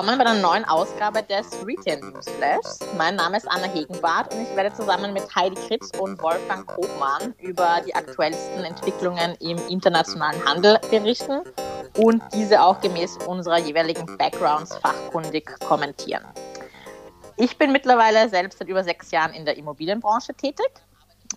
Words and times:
willkommen 0.00 0.18
bei 0.18 0.30
einer 0.30 0.40
neuen 0.40 0.64
Ausgabe 0.64 1.22
des 1.22 1.46
Retail 1.66 2.00
Newsflash. 2.00 2.88
Mein 2.96 3.16
Name 3.16 3.36
ist 3.36 3.46
Anna 3.46 3.66
Hegenbart 3.66 4.32
und 4.32 4.40
ich 4.40 4.56
werde 4.56 4.74
zusammen 4.74 5.12
mit 5.12 5.24
Heidi 5.36 5.56
Kritz 5.56 5.90
und 5.98 6.22
Wolfgang 6.22 6.66
Kobmann 6.66 7.34
über 7.38 7.82
die 7.86 7.94
aktuellsten 7.94 8.64
Entwicklungen 8.64 9.34
im 9.40 9.58
internationalen 9.68 10.42
Handel 10.46 10.78
berichten 10.90 11.42
und 11.98 12.22
diese 12.32 12.62
auch 12.62 12.80
gemäß 12.80 13.18
unserer 13.26 13.58
jeweiligen 13.58 14.16
Backgrounds 14.16 14.74
fachkundig 14.78 15.60
kommentieren. 15.68 16.24
Ich 17.36 17.58
bin 17.58 17.70
mittlerweile 17.70 18.26
selbst 18.30 18.58
seit 18.58 18.68
über 18.68 18.82
sechs 18.82 19.10
Jahren 19.10 19.34
in 19.34 19.44
der 19.44 19.58
Immobilienbranche 19.58 20.32
tätig, 20.32 20.70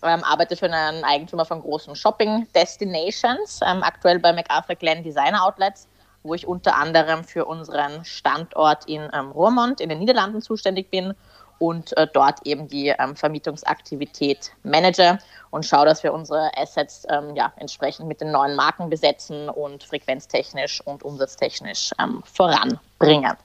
ähm, 0.04 0.24
arbeite 0.24 0.56
für 0.56 0.72
einen 0.72 1.04
Eigentümer 1.04 1.44
von 1.44 1.60
großen 1.60 1.98
Shopping 1.98 2.48
Destinations, 2.56 3.60
ähm, 3.66 3.84
aktuell 3.84 4.20
bei 4.20 4.32
MacArthur 4.32 4.76
Glen 4.76 5.04
Designer 5.04 5.44
Outlets 5.44 5.90
wo 6.24 6.34
ich 6.34 6.48
unter 6.48 6.76
anderem 6.76 7.24
für 7.24 7.46
unseren 7.46 8.04
Standort 8.06 8.86
in 8.86 9.10
ähm, 9.14 9.32
Roermond 9.32 9.82
in 9.82 9.90
den 9.90 10.00
Niederlanden 10.00 10.42
zuständig 10.42 10.90
bin 10.90 11.14
und 11.60 11.96
äh, 11.98 12.08
dort 12.12 12.46
eben 12.46 12.68
die 12.68 12.88
ähm, 12.88 13.16
Vermietungsaktivität 13.16 14.52
manage 14.64 15.20
und 15.52 15.66
schaue, 15.66 15.86
dass 15.86 16.04
wir 16.04 16.14
unsere 16.14 16.52
Assets 16.58 17.06
ähm, 17.10 17.36
ja, 17.36 17.54
entsprechend 17.58 18.08
mit 18.08 18.22
den 18.22 18.32
neuen 18.32 18.56
Marken 18.56 18.90
besetzen 18.90 19.50
und 19.50 19.84
frequenztechnisch 19.84 20.82
und 20.86 21.04
umsatztechnisch 21.04 21.92
ähm, 22.00 22.24
voranbringen. 22.26 23.38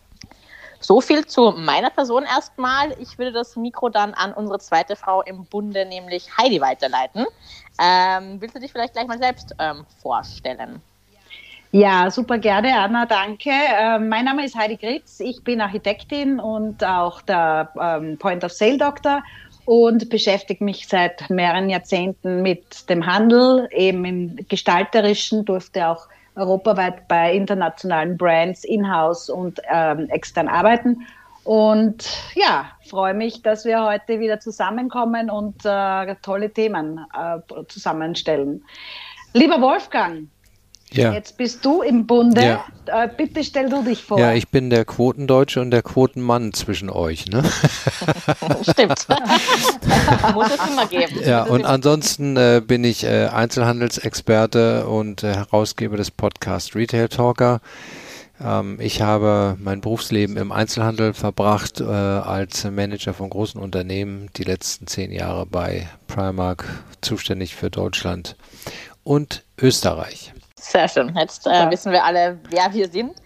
So 0.81 1.01
viel 1.01 1.27
zu 1.27 1.53
meiner 1.57 1.91
Person 1.91 2.25
erstmal. 2.25 2.93
Ich 3.01 3.19
würde 3.19 3.33
das 3.33 3.57
Mikro 3.57 3.89
dann 3.89 4.15
an 4.15 4.33
unsere 4.33 4.61
zweite 4.61 4.95
Frau 4.95 5.23
im 5.23 5.45
Bunde, 5.45 5.85
nämlich 5.85 6.29
Heidi, 6.39 6.61
weiterleiten. 6.61 7.27
Ähm, 7.81 8.41
willst 8.41 8.55
du 8.55 8.61
dich 8.61 8.71
vielleicht 8.71 8.95
gleich 8.95 9.09
mal 9.09 9.19
selbst 9.19 9.55
ähm, 9.59 9.85
vorstellen? 10.01 10.81
Ja, 11.71 12.11
super 12.11 12.39
gerne, 12.39 12.79
Anna, 12.79 13.05
danke. 13.05 13.51
Äh, 13.51 13.99
mein 13.99 14.25
Name 14.25 14.43
ist 14.47 14.57
Heidi 14.57 14.77
Gritz, 14.77 15.21
ich 15.21 15.45
bin 15.45 15.61
Architektin 15.61 16.41
und 16.41 16.83
auch 16.83 17.21
der 17.21 17.71
ähm, 17.79 18.17
Point 18.17 18.43
of 18.43 18.53
Sale 18.53 18.79
Doktor 18.79 19.23
und 19.67 20.09
beschäftige 20.09 20.65
mich 20.65 20.89
seit 20.89 21.29
mehreren 21.29 21.69
Jahrzehnten 21.69 22.41
mit 22.41 22.89
dem 22.89 23.05
Handel, 23.05 23.69
eben 23.73 24.07
im 24.07 24.37
gestalterischen, 24.49 25.45
durfte 25.45 25.87
auch 25.87 26.09
europaweit 26.37 27.07
bei 27.07 27.35
internationalen 27.35 28.17
Brands 28.17 28.65
in-house 28.65 29.29
und 29.29 29.61
ähm, 29.71 30.09
extern 30.09 30.49
arbeiten. 30.49 31.07
Und 31.45 32.09
ja, 32.35 32.71
freue 32.89 33.13
mich, 33.13 33.43
dass 33.43 33.67
wir 33.67 33.85
heute 33.85 34.21
wieder 34.21 34.41
zusammenkommen 34.41 35.29
und 35.29 35.67
äh, 35.67 36.15
tolle 36.23 36.51
Themen 36.51 37.05
äh, 37.15 37.65
zusammenstellen. 37.69 38.65
Lieber 39.35 39.61
Wolfgang, 39.61 40.29
ja. 40.93 41.13
Jetzt 41.13 41.37
bist 41.37 41.65
du 41.65 41.83
im 41.83 42.07
Bunde. 42.07 42.43
Ja. 42.43 42.65
Äh, 42.87 43.09
bitte 43.15 43.45
stell 43.45 43.69
du 43.69 43.83
dich 43.83 44.03
vor. 44.03 44.19
Ja, 44.19 44.33
ich 44.33 44.49
bin 44.49 44.71
der 44.71 44.85
Quotendeutsche 44.85 45.61
und 45.61 45.71
der 45.71 45.83
Quotenmann 45.83 46.53
zwischen 46.53 46.91
euch. 46.91 47.27
Ne? 47.27 47.43
Stimmt. 48.63 49.07
Muss 50.35 50.47
es 50.51 50.69
immer 50.69 50.87
geben. 50.87 51.21
Ja, 51.25 51.45
und 51.45 51.65
ansonsten 51.65 52.37
äh, 52.37 52.63
bin 52.67 52.85
ich 52.85 53.05
äh, 53.05 53.27
Einzelhandelsexperte 53.27 54.87
und 54.87 55.23
äh, 55.23 55.35
Herausgeber 55.35 55.97
des 55.97 56.11
Podcasts 56.11 56.75
Retail 56.75 57.09
Talker. 57.09 57.61
Ähm, 58.41 58.79
ich 58.81 59.03
habe 59.03 59.57
mein 59.61 59.81
Berufsleben 59.81 60.37
im 60.37 60.53
Einzelhandel 60.53 61.13
verbracht 61.13 61.81
äh, 61.81 61.85
als 61.85 62.65
Manager 62.65 63.15
von 63.15 63.31
großen 63.31 63.61
Unternehmen, 63.61 64.29
die 64.37 64.45
letzten 64.45 64.87
zehn 64.87 65.13
Jahre 65.13 65.47
bei 65.47 65.89
Primark, 66.07 66.65
zuständig 67.01 67.55
für 67.55 67.71
Deutschland 67.71 68.37
und 69.05 69.45
Österreich. 69.61 70.33
Sehr 70.69 70.87
schön. 70.87 71.17
Jetzt 71.17 71.47
äh, 71.47 71.71
wissen 71.71 71.93
wir 71.93 72.05
alle, 72.05 72.39
wer 72.51 72.71
wir 72.75 72.91
sind. 72.91 73.17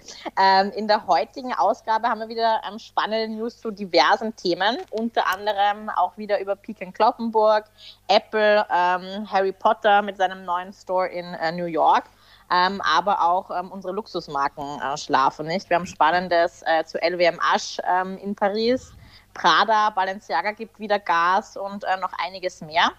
Ähm, 0.40 0.70
in 0.76 0.86
der 0.86 1.04
heutigen 1.08 1.52
Ausgabe 1.52 2.06
haben 2.06 2.20
wir 2.20 2.28
wieder 2.28 2.60
ähm, 2.70 2.78
spannende 2.78 3.34
News 3.34 3.60
zu 3.60 3.72
diversen 3.72 4.36
Themen, 4.36 4.78
unter 4.92 5.26
anderem 5.26 5.90
auch 5.90 6.16
wieder 6.16 6.40
über 6.40 6.54
Peak 6.54 6.94
Kloppenburg, 6.94 7.64
Apple, 8.06 8.64
ähm, 8.70 9.28
Harry 9.28 9.50
Potter 9.50 10.02
mit 10.02 10.18
seinem 10.18 10.44
neuen 10.44 10.72
Store 10.72 11.08
in 11.08 11.34
äh, 11.34 11.50
New 11.50 11.64
York. 11.64 12.04
Ähm, 12.48 12.80
aber 12.82 13.20
auch 13.20 13.50
ähm, 13.50 13.72
unsere 13.72 13.92
Luxusmarken 13.92 14.80
äh, 14.80 14.96
schlafen 14.96 15.48
nicht. 15.48 15.68
Wir 15.68 15.78
haben 15.78 15.86
Spannendes 15.86 16.62
äh, 16.64 16.84
zu 16.84 17.02
LWM 17.02 17.40
Asch 17.40 17.78
ähm, 17.90 18.18
in 18.18 18.36
Paris, 18.36 18.92
Prada, 19.34 19.90
Balenciaga 19.90 20.52
gibt 20.52 20.78
wieder 20.78 21.00
Gas 21.00 21.56
und 21.56 21.82
äh, 21.82 21.96
noch 21.96 22.12
einiges 22.24 22.60
mehr 22.60 22.92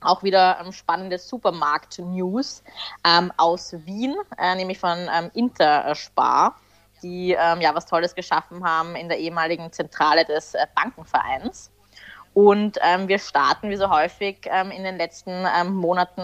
auch 0.00 0.22
wieder 0.22 0.58
ähm, 0.60 0.72
spannende 0.72 1.18
Supermarkt-News 1.18 2.62
ähm, 3.04 3.32
aus 3.36 3.74
Wien, 3.84 4.16
äh, 4.38 4.54
nämlich 4.54 4.78
von 4.78 5.08
ähm, 5.12 5.30
Interspar, 5.34 6.56
die 7.02 7.32
ähm, 7.32 7.60
ja 7.60 7.74
was 7.74 7.86
Tolles 7.86 8.14
geschaffen 8.14 8.64
haben 8.64 8.96
in 8.96 9.08
der 9.08 9.18
ehemaligen 9.18 9.72
Zentrale 9.72 10.24
des 10.24 10.54
äh, 10.54 10.66
Bankenvereins. 10.74 11.70
Und 12.32 12.78
ähm, 12.82 13.08
wir 13.08 13.18
starten 13.18 13.70
wie 13.70 13.76
so 13.76 13.90
häufig 13.90 14.38
ähm, 14.44 14.70
in 14.70 14.84
den 14.84 14.98
letzten 14.98 15.44
Monaten 15.72 16.22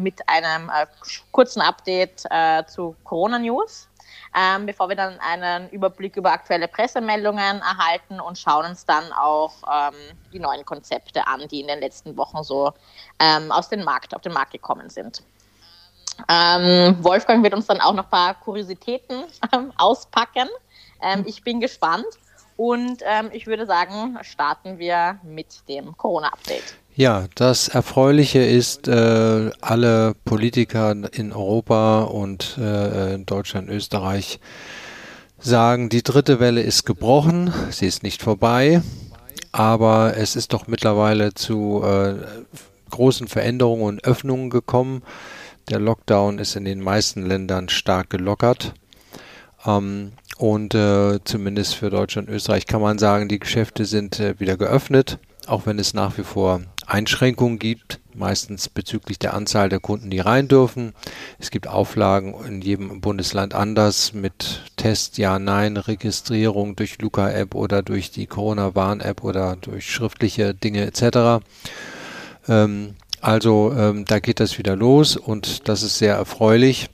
mit 0.00 0.20
einem 0.28 0.68
äh, 0.68 0.86
kurzen 1.32 1.60
Update 1.60 2.22
äh, 2.30 2.64
zu 2.66 2.94
Corona-News 3.02 3.88
ähm, 4.36 4.66
bevor 4.66 4.88
wir 4.88 4.96
dann 4.96 5.18
einen 5.20 5.68
Überblick 5.70 6.16
über 6.16 6.32
aktuelle 6.32 6.68
Pressemeldungen 6.68 7.60
erhalten 7.60 8.20
und 8.20 8.38
schauen 8.38 8.66
uns 8.66 8.84
dann 8.84 9.12
auch 9.12 9.52
ähm, 9.70 9.94
die 10.32 10.38
neuen 10.38 10.64
Konzepte 10.64 11.26
an, 11.26 11.46
die 11.48 11.60
in 11.60 11.68
den 11.68 11.80
letzten 11.80 12.16
Wochen 12.16 12.42
so 12.42 12.72
ähm, 13.18 13.50
aus 13.50 13.68
dem 13.68 13.84
Markt, 13.84 14.14
auf 14.14 14.22
den 14.22 14.32
Markt 14.32 14.52
gekommen 14.52 14.90
sind. 14.90 15.22
Ähm, 16.28 16.96
Wolfgang 17.02 17.42
wird 17.44 17.54
uns 17.54 17.66
dann 17.66 17.80
auch 17.80 17.94
noch 17.94 18.04
ein 18.04 18.10
paar 18.10 18.34
Kuriositäten 18.34 19.24
ähm, 19.52 19.72
auspacken. 19.76 20.48
Ähm, 21.00 21.24
ich 21.26 21.42
bin 21.44 21.60
gespannt 21.60 22.06
und 22.56 23.04
ich 23.30 23.46
würde 23.46 23.66
sagen, 23.66 24.18
starten 24.22 24.78
wir 24.80 25.20
mit 25.22 25.68
dem 25.68 25.96
Corona-Update. 25.96 26.76
Ja, 26.98 27.28
das 27.36 27.68
Erfreuliche 27.68 28.40
ist, 28.40 28.88
äh, 28.88 29.50
alle 29.60 30.16
Politiker 30.24 30.96
in 31.12 31.32
Europa 31.32 32.00
und 32.00 32.58
äh, 32.58 33.14
in 33.14 33.24
Deutschland, 33.24 33.68
Österreich 33.68 34.40
sagen, 35.38 35.90
die 35.90 36.02
dritte 36.02 36.40
Welle 36.40 36.60
ist 36.60 36.86
gebrochen, 36.86 37.54
sie 37.70 37.86
ist 37.86 38.02
nicht 38.02 38.20
vorbei, 38.20 38.82
aber 39.52 40.16
es 40.16 40.34
ist 40.34 40.52
doch 40.52 40.66
mittlerweile 40.66 41.34
zu 41.34 41.84
äh, 41.84 42.14
großen 42.90 43.28
Veränderungen 43.28 43.84
und 43.84 44.04
Öffnungen 44.04 44.50
gekommen. 44.50 45.04
Der 45.70 45.78
Lockdown 45.78 46.40
ist 46.40 46.56
in 46.56 46.64
den 46.64 46.80
meisten 46.80 47.24
Ländern 47.24 47.68
stark 47.68 48.10
gelockert. 48.10 48.74
Ähm, 49.64 50.14
und 50.36 50.74
äh, 50.74 51.20
zumindest 51.22 51.76
für 51.76 51.90
Deutschland 51.90 52.26
und 52.26 52.34
Österreich 52.34 52.66
kann 52.66 52.82
man 52.82 52.98
sagen, 52.98 53.28
die 53.28 53.38
Geschäfte 53.38 53.84
sind 53.84 54.18
äh, 54.18 54.40
wieder 54.40 54.56
geöffnet, 54.56 55.20
auch 55.46 55.64
wenn 55.64 55.78
es 55.78 55.94
nach 55.94 56.18
wie 56.18 56.24
vor 56.24 56.62
Einschränkungen 56.88 57.58
gibt, 57.58 58.00
meistens 58.14 58.68
bezüglich 58.68 59.18
der 59.18 59.34
Anzahl 59.34 59.68
der 59.68 59.78
Kunden, 59.78 60.10
die 60.10 60.20
rein 60.20 60.48
dürfen. 60.48 60.94
Es 61.38 61.50
gibt 61.50 61.68
Auflagen 61.68 62.34
in 62.46 62.62
jedem 62.62 63.00
Bundesland 63.00 63.54
anders 63.54 64.14
mit 64.14 64.62
Test, 64.76 65.18
ja, 65.18 65.38
nein, 65.38 65.76
Registrierung 65.76 66.76
durch 66.76 66.98
Luca-App 66.98 67.54
oder 67.54 67.82
durch 67.82 68.10
die 68.10 68.26
Corona-Warn-App 68.26 69.22
oder 69.22 69.56
durch 69.56 69.90
schriftliche 69.90 70.54
Dinge 70.54 70.86
etc. 70.86 71.44
Ähm, 72.48 72.94
also 73.20 73.72
ähm, 73.76 74.04
da 74.06 74.18
geht 74.18 74.40
das 74.40 74.58
wieder 74.58 74.74
los 74.74 75.16
und 75.16 75.68
das 75.68 75.82
ist 75.82 75.98
sehr 75.98 76.14
erfreulich, 76.14 76.88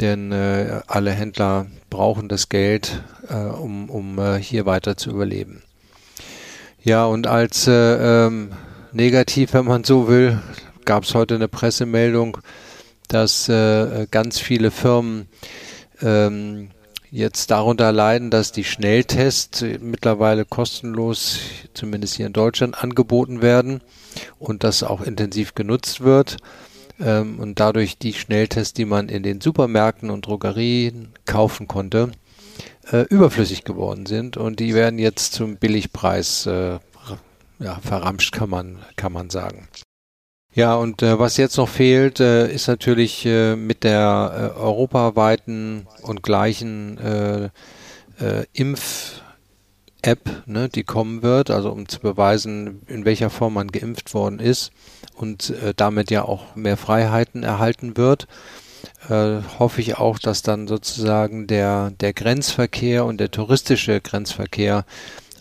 denn 0.00 0.32
äh, 0.32 0.80
alle 0.86 1.12
Händler 1.12 1.66
brauchen 1.90 2.28
das 2.28 2.48
Geld, 2.48 3.02
äh, 3.28 3.34
um, 3.34 3.90
um 3.90 4.18
äh, 4.18 4.38
hier 4.38 4.66
weiter 4.66 4.96
zu 4.96 5.10
überleben. 5.10 5.62
Ja, 6.82 7.06
und 7.06 7.26
als 7.26 7.66
äh, 7.66 8.26
ähm, 8.26 8.50
negativ, 8.94 9.52
wenn 9.52 9.64
man 9.64 9.84
so 9.84 10.08
will, 10.08 10.40
gab 10.84 11.04
es 11.04 11.14
heute 11.14 11.34
eine 11.34 11.48
Pressemeldung, 11.48 12.38
dass 13.08 13.48
äh, 13.48 14.06
ganz 14.10 14.38
viele 14.38 14.70
Firmen 14.70 15.28
ähm, 16.00 16.70
jetzt 17.10 17.50
darunter 17.50 17.92
leiden, 17.92 18.30
dass 18.30 18.52
die 18.52 18.64
Schnelltests 18.64 19.64
mittlerweile 19.80 20.44
kostenlos, 20.44 21.38
zumindest 21.74 22.16
hier 22.16 22.26
in 22.26 22.32
Deutschland, 22.32 22.82
angeboten 22.82 23.42
werden 23.42 23.82
und 24.38 24.64
das 24.64 24.82
auch 24.82 25.00
intensiv 25.00 25.54
genutzt 25.54 26.00
wird. 26.00 26.38
Ähm, 27.00 27.38
und 27.40 27.60
dadurch 27.60 27.98
die 27.98 28.14
Schnelltests, 28.14 28.74
die 28.74 28.84
man 28.84 29.08
in 29.08 29.22
den 29.22 29.40
Supermärkten 29.40 30.10
und 30.10 30.26
Drogerien 30.26 31.10
kaufen 31.24 31.68
konnte, 31.68 32.12
äh, 32.90 33.02
überflüssig 33.02 33.64
geworden 33.64 34.06
sind 34.06 34.36
und 34.36 34.60
die 34.60 34.74
werden 34.74 34.98
jetzt 34.98 35.32
zum 35.32 35.56
Billigpreis 35.56 36.46
äh, 36.46 36.78
ja, 37.64 37.80
verramscht, 37.82 38.32
kann 38.32 38.50
man, 38.50 38.78
kann 38.96 39.12
man 39.12 39.30
sagen. 39.30 39.68
Ja, 40.52 40.76
und 40.76 41.02
äh, 41.02 41.18
was 41.18 41.36
jetzt 41.36 41.56
noch 41.56 41.68
fehlt, 41.68 42.20
äh, 42.20 42.52
ist 42.52 42.68
natürlich 42.68 43.26
äh, 43.26 43.56
mit 43.56 43.82
der 43.82 44.52
äh, 44.54 44.58
europaweiten 44.58 45.88
und 46.02 46.22
gleichen 46.22 46.98
äh, 46.98 47.44
äh, 48.20 48.44
Impf-App, 48.52 50.44
ne, 50.46 50.68
die 50.68 50.84
kommen 50.84 51.22
wird, 51.22 51.50
also 51.50 51.72
um 51.72 51.88
zu 51.88 51.98
beweisen, 51.98 52.82
in 52.86 53.04
welcher 53.04 53.30
Form 53.30 53.54
man 53.54 53.68
geimpft 53.68 54.14
worden 54.14 54.38
ist 54.38 54.70
und 55.16 55.50
äh, 55.50 55.72
damit 55.74 56.10
ja 56.12 56.22
auch 56.22 56.54
mehr 56.54 56.76
Freiheiten 56.76 57.42
erhalten 57.42 57.96
wird. 57.96 58.28
äh, 59.08 59.40
hoffe 59.58 59.80
ich 59.80 59.98
auch, 59.98 60.18
dass 60.18 60.42
dann 60.42 60.68
sozusagen 60.68 61.46
der, 61.46 61.90
der 62.00 62.12
Grenzverkehr 62.12 63.04
und 63.04 63.18
der 63.18 63.30
touristische 63.30 64.00
Grenzverkehr 64.00 64.84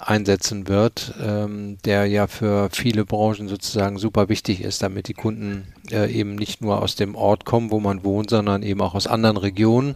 einsetzen 0.08 0.68
wird, 0.68 1.14
ähm, 1.22 1.78
der 1.86 2.06
ja 2.06 2.28
für 2.28 2.70
viele 2.72 3.06
Branchen 3.06 3.48
sozusagen 3.48 3.98
super 3.98 4.30
wichtig 4.30 4.62
ist, 4.62 4.84
damit 4.84 5.08
die 5.08 5.14
Kunden 5.14 5.74
äh, 5.92 6.12
eben 6.12 6.36
nicht 6.36 6.62
nur 6.62 6.82
aus 6.82 6.96
dem 6.96 7.16
Ort 7.16 7.46
kommen, 7.46 7.72
wo 7.72 7.80
man 7.80 8.04
wohnt, 8.04 8.30
sondern 8.30 8.64
eben 8.64 8.82
auch 8.82 8.96
aus 8.96 9.08
anderen 9.08 9.38
Regionen. 9.38 9.96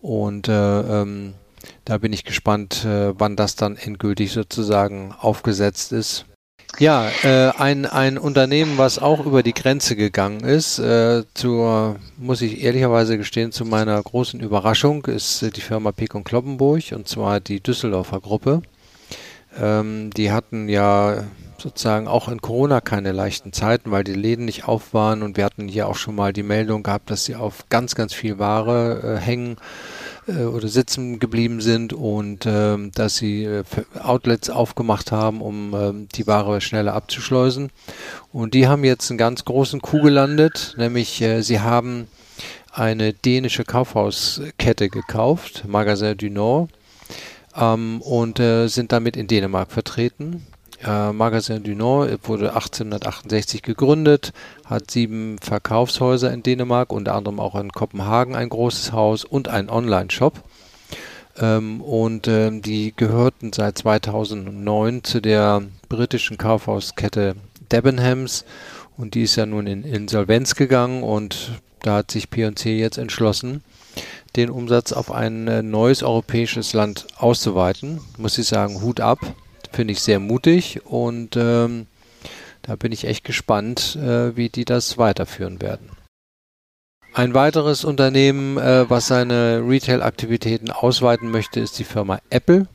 Und 0.00 0.48
äh, 0.48 0.52
ähm, 1.02 1.34
da 1.84 1.98
bin 1.98 2.12
ich 2.12 2.24
gespannt, 2.24 2.84
äh, 2.84 3.18
wann 3.18 3.36
das 3.36 3.56
dann 3.56 3.76
endgültig 3.76 4.32
sozusagen 4.32 5.14
aufgesetzt 5.18 5.92
ist. 5.92 6.26
Ja, 6.78 7.08
äh, 7.22 7.52
ein, 7.56 7.86
ein 7.86 8.18
Unternehmen, 8.18 8.76
was 8.76 8.98
auch 8.98 9.24
über 9.24 9.42
die 9.42 9.54
Grenze 9.54 9.96
gegangen 9.96 10.40
ist, 10.40 10.78
äh, 10.78 11.24
zur, 11.32 11.96
muss 12.18 12.42
ich 12.42 12.62
ehrlicherweise 12.62 13.16
gestehen, 13.16 13.50
zu 13.50 13.64
meiner 13.64 14.02
großen 14.02 14.40
Überraschung, 14.40 15.06
ist 15.06 15.42
äh, 15.42 15.50
die 15.50 15.62
Firma 15.62 15.92
Pekon 15.92 16.22
Kloppenburg 16.22 16.92
und 16.92 17.08
zwar 17.08 17.40
die 17.40 17.60
Düsseldorfer 17.60 18.20
Gruppe. 18.20 18.60
Ähm, 19.60 20.10
die 20.10 20.32
hatten 20.32 20.68
ja 20.68 21.24
sozusagen 21.58 22.06
auch 22.06 22.28
in 22.28 22.40
Corona 22.40 22.80
keine 22.80 23.12
leichten 23.12 23.52
Zeiten, 23.52 23.90
weil 23.90 24.04
die 24.04 24.14
Läden 24.14 24.44
nicht 24.44 24.68
auf 24.68 24.92
waren 24.94 25.22
und 25.22 25.36
wir 25.36 25.44
hatten 25.44 25.68
hier 25.68 25.88
auch 25.88 25.96
schon 25.96 26.14
mal 26.14 26.32
die 26.32 26.42
Meldung 26.42 26.82
gehabt, 26.82 27.10
dass 27.10 27.24
sie 27.24 27.34
auf 27.34 27.64
ganz, 27.68 27.94
ganz 27.94 28.12
viel 28.12 28.38
Ware 28.38 29.16
äh, 29.16 29.20
hängen 29.20 29.56
äh, 30.28 30.44
oder 30.44 30.68
sitzen 30.68 31.18
geblieben 31.18 31.60
sind 31.60 31.92
und 31.92 32.46
ähm, 32.46 32.92
dass 32.94 33.16
sie 33.16 33.44
äh, 33.44 33.64
Outlets 34.02 34.50
aufgemacht 34.50 35.12
haben, 35.12 35.40
um 35.40 35.74
ähm, 35.74 36.08
die 36.14 36.26
Ware 36.26 36.60
schneller 36.60 36.94
abzuschleusen. 36.94 37.70
Und 38.32 38.54
die 38.54 38.68
haben 38.68 38.84
jetzt 38.84 39.10
einen 39.10 39.18
ganz 39.18 39.44
großen 39.44 39.80
Coup 39.80 40.02
gelandet, 40.02 40.74
nämlich 40.76 41.20
äh, 41.22 41.42
sie 41.42 41.60
haben 41.60 42.08
eine 42.72 43.14
dänische 43.14 43.64
Kaufhauskette 43.64 44.90
gekauft, 44.90 45.64
Magasin 45.66 46.18
du 46.18 46.28
Nord, 46.28 46.70
ähm, 47.56 48.00
und 48.02 48.40
äh, 48.40 48.68
sind 48.68 48.92
damit 48.92 49.16
in 49.16 49.26
Dänemark 49.26 49.72
vertreten. 49.72 50.46
Äh, 50.84 51.12
Magasin 51.12 51.62
du 51.62 51.74
Nord 51.74 52.28
wurde 52.28 52.54
1868 52.54 53.62
gegründet, 53.62 54.32
hat 54.64 54.90
sieben 54.90 55.38
Verkaufshäuser 55.38 56.32
in 56.32 56.42
Dänemark, 56.42 56.92
unter 56.92 57.14
anderem 57.14 57.40
auch 57.40 57.54
in 57.54 57.72
Kopenhagen 57.72 58.34
ein 58.36 58.50
großes 58.50 58.92
Haus 58.92 59.24
und 59.24 59.48
ein 59.48 59.70
Online-Shop. 59.70 60.42
Ähm, 61.38 61.80
und 61.80 62.28
ähm, 62.28 62.62
die 62.62 62.92
gehörten 62.94 63.52
seit 63.52 63.78
2009 63.78 65.04
zu 65.04 65.20
der 65.20 65.62
britischen 65.88 66.38
Kaufhauskette 66.38 67.36
Debenhams 67.72 68.44
und 68.96 69.14
die 69.14 69.22
ist 69.22 69.36
ja 69.36 69.46
nun 69.46 69.66
in 69.66 69.82
Insolvenz 69.84 70.54
gegangen 70.54 71.02
und 71.02 71.60
da 71.82 71.96
hat 71.96 72.10
sich 72.10 72.30
P&C 72.30 72.78
jetzt 72.78 72.98
entschlossen, 72.98 73.62
den 74.36 74.50
Umsatz 74.50 74.92
auf 74.92 75.10
ein 75.10 75.48
äh, 75.48 75.62
neues 75.62 76.02
europäisches 76.02 76.72
Land 76.72 77.06
auszuweiten. 77.16 78.00
Muss 78.18 78.38
ich 78.38 78.46
sagen, 78.46 78.82
Hut 78.82 79.00
ab. 79.00 79.18
Finde 79.72 79.92
ich 79.92 80.00
sehr 80.00 80.20
mutig 80.20 80.86
und 80.86 81.36
ähm, 81.36 81.86
da 82.62 82.76
bin 82.76 82.92
ich 82.92 83.06
echt 83.06 83.24
gespannt, 83.24 83.96
äh, 83.96 84.36
wie 84.36 84.48
die 84.48 84.64
das 84.64 84.96
weiterführen 84.96 85.60
werden. 85.60 85.90
Ein 87.12 87.32
weiteres 87.32 87.84
Unternehmen, 87.84 88.58
äh, 88.58 88.90
was 88.90 89.06
seine 89.06 89.62
Retail-Aktivitäten 89.66 90.70
ausweiten 90.70 91.30
möchte, 91.30 91.60
ist 91.60 91.78
die 91.78 91.84
Firma 91.84 92.20
Apple. 92.30 92.66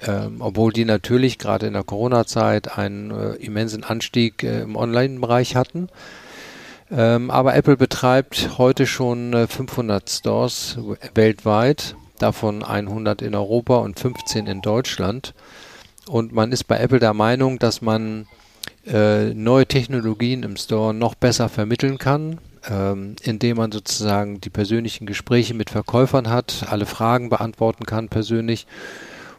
Ähm, 0.00 0.36
obwohl 0.40 0.72
die 0.72 0.84
natürlich 0.84 1.38
gerade 1.38 1.66
in 1.66 1.72
der 1.72 1.82
Corona-Zeit 1.82 2.78
einen 2.78 3.10
äh, 3.10 3.34
immensen 3.34 3.84
Anstieg 3.84 4.44
äh, 4.44 4.62
im 4.62 4.76
Online-Bereich 4.76 5.56
hatten. 5.56 5.88
Ähm, 6.90 7.30
aber 7.30 7.54
Apple 7.54 7.76
betreibt 7.76 8.58
heute 8.58 8.86
schon 8.86 9.32
äh, 9.34 9.46
500 9.46 10.08
Stores 10.08 10.78
weltweit, 11.14 11.96
davon 12.18 12.62
100 12.62 13.22
in 13.22 13.34
Europa 13.34 13.78
und 13.78 13.98
15 13.98 14.46
in 14.46 14.62
Deutschland. 14.62 15.34
Und 16.06 16.32
man 16.32 16.52
ist 16.52 16.64
bei 16.64 16.78
Apple 16.78 16.98
der 16.98 17.12
Meinung, 17.12 17.58
dass 17.58 17.82
man 17.82 18.26
äh, 18.86 19.34
neue 19.34 19.66
Technologien 19.66 20.42
im 20.42 20.56
Store 20.56 20.94
noch 20.94 21.14
besser 21.14 21.50
vermitteln 21.50 21.98
kann, 21.98 22.38
ähm, 22.68 23.16
indem 23.22 23.58
man 23.58 23.70
sozusagen 23.70 24.40
die 24.40 24.50
persönlichen 24.50 25.06
Gespräche 25.06 25.52
mit 25.52 25.68
Verkäufern 25.68 26.30
hat, 26.30 26.64
alle 26.70 26.86
Fragen 26.86 27.28
beantworten 27.28 27.84
kann 27.84 28.08
persönlich. 28.08 28.66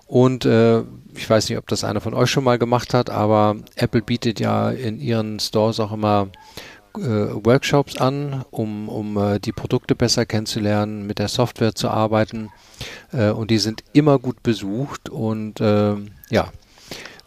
Und 0.05 0.45
äh, 0.45 0.81
ich 1.15 1.27
weiß 1.27 1.49
nicht, 1.49 1.57
ob 1.57 1.67
das 1.67 1.83
einer 1.83 2.01
von 2.01 2.13
euch 2.13 2.29
schon 2.29 2.43
mal 2.43 2.59
gemacht 2.59 2.93
hat, 2.93 3.09
aber 3.09 3.55
Apple 3.75 4.01
bietet 4.01 4.39
ja 4.39 4.69
in 4.69 4.99
ihren 4.99 5.39
Stores 5.39 5.79
auch 5.79 5.91
immer 5.91 6.27
äh, 6.27 6.68
Workshops 6.93 7.97
an, 7.97 8.43
um, 8.51 8.89
um 8.89 9.17
äh, 9.17 9.39
die 9.39 9.51
Produkte 9.51 9.95
besser 9.95 10.25
kennenzulernen, 10.25 11.05
mit 11.05 11.19
der 11.19 11.27
Software 11.27 11.75
zu 11.75 11.89
arbeiten. 11.89 12.49
Äh, 13.11 13.29
und 13.29 13.51
die 13.51 13.59
sind 13.59 13.83
immer 13.93 14.19
gut 14.19 14.43
besucht 14.43 15.09
und 15.09 15.61
äh, 15.61 15.95
ja, 16.29 16.51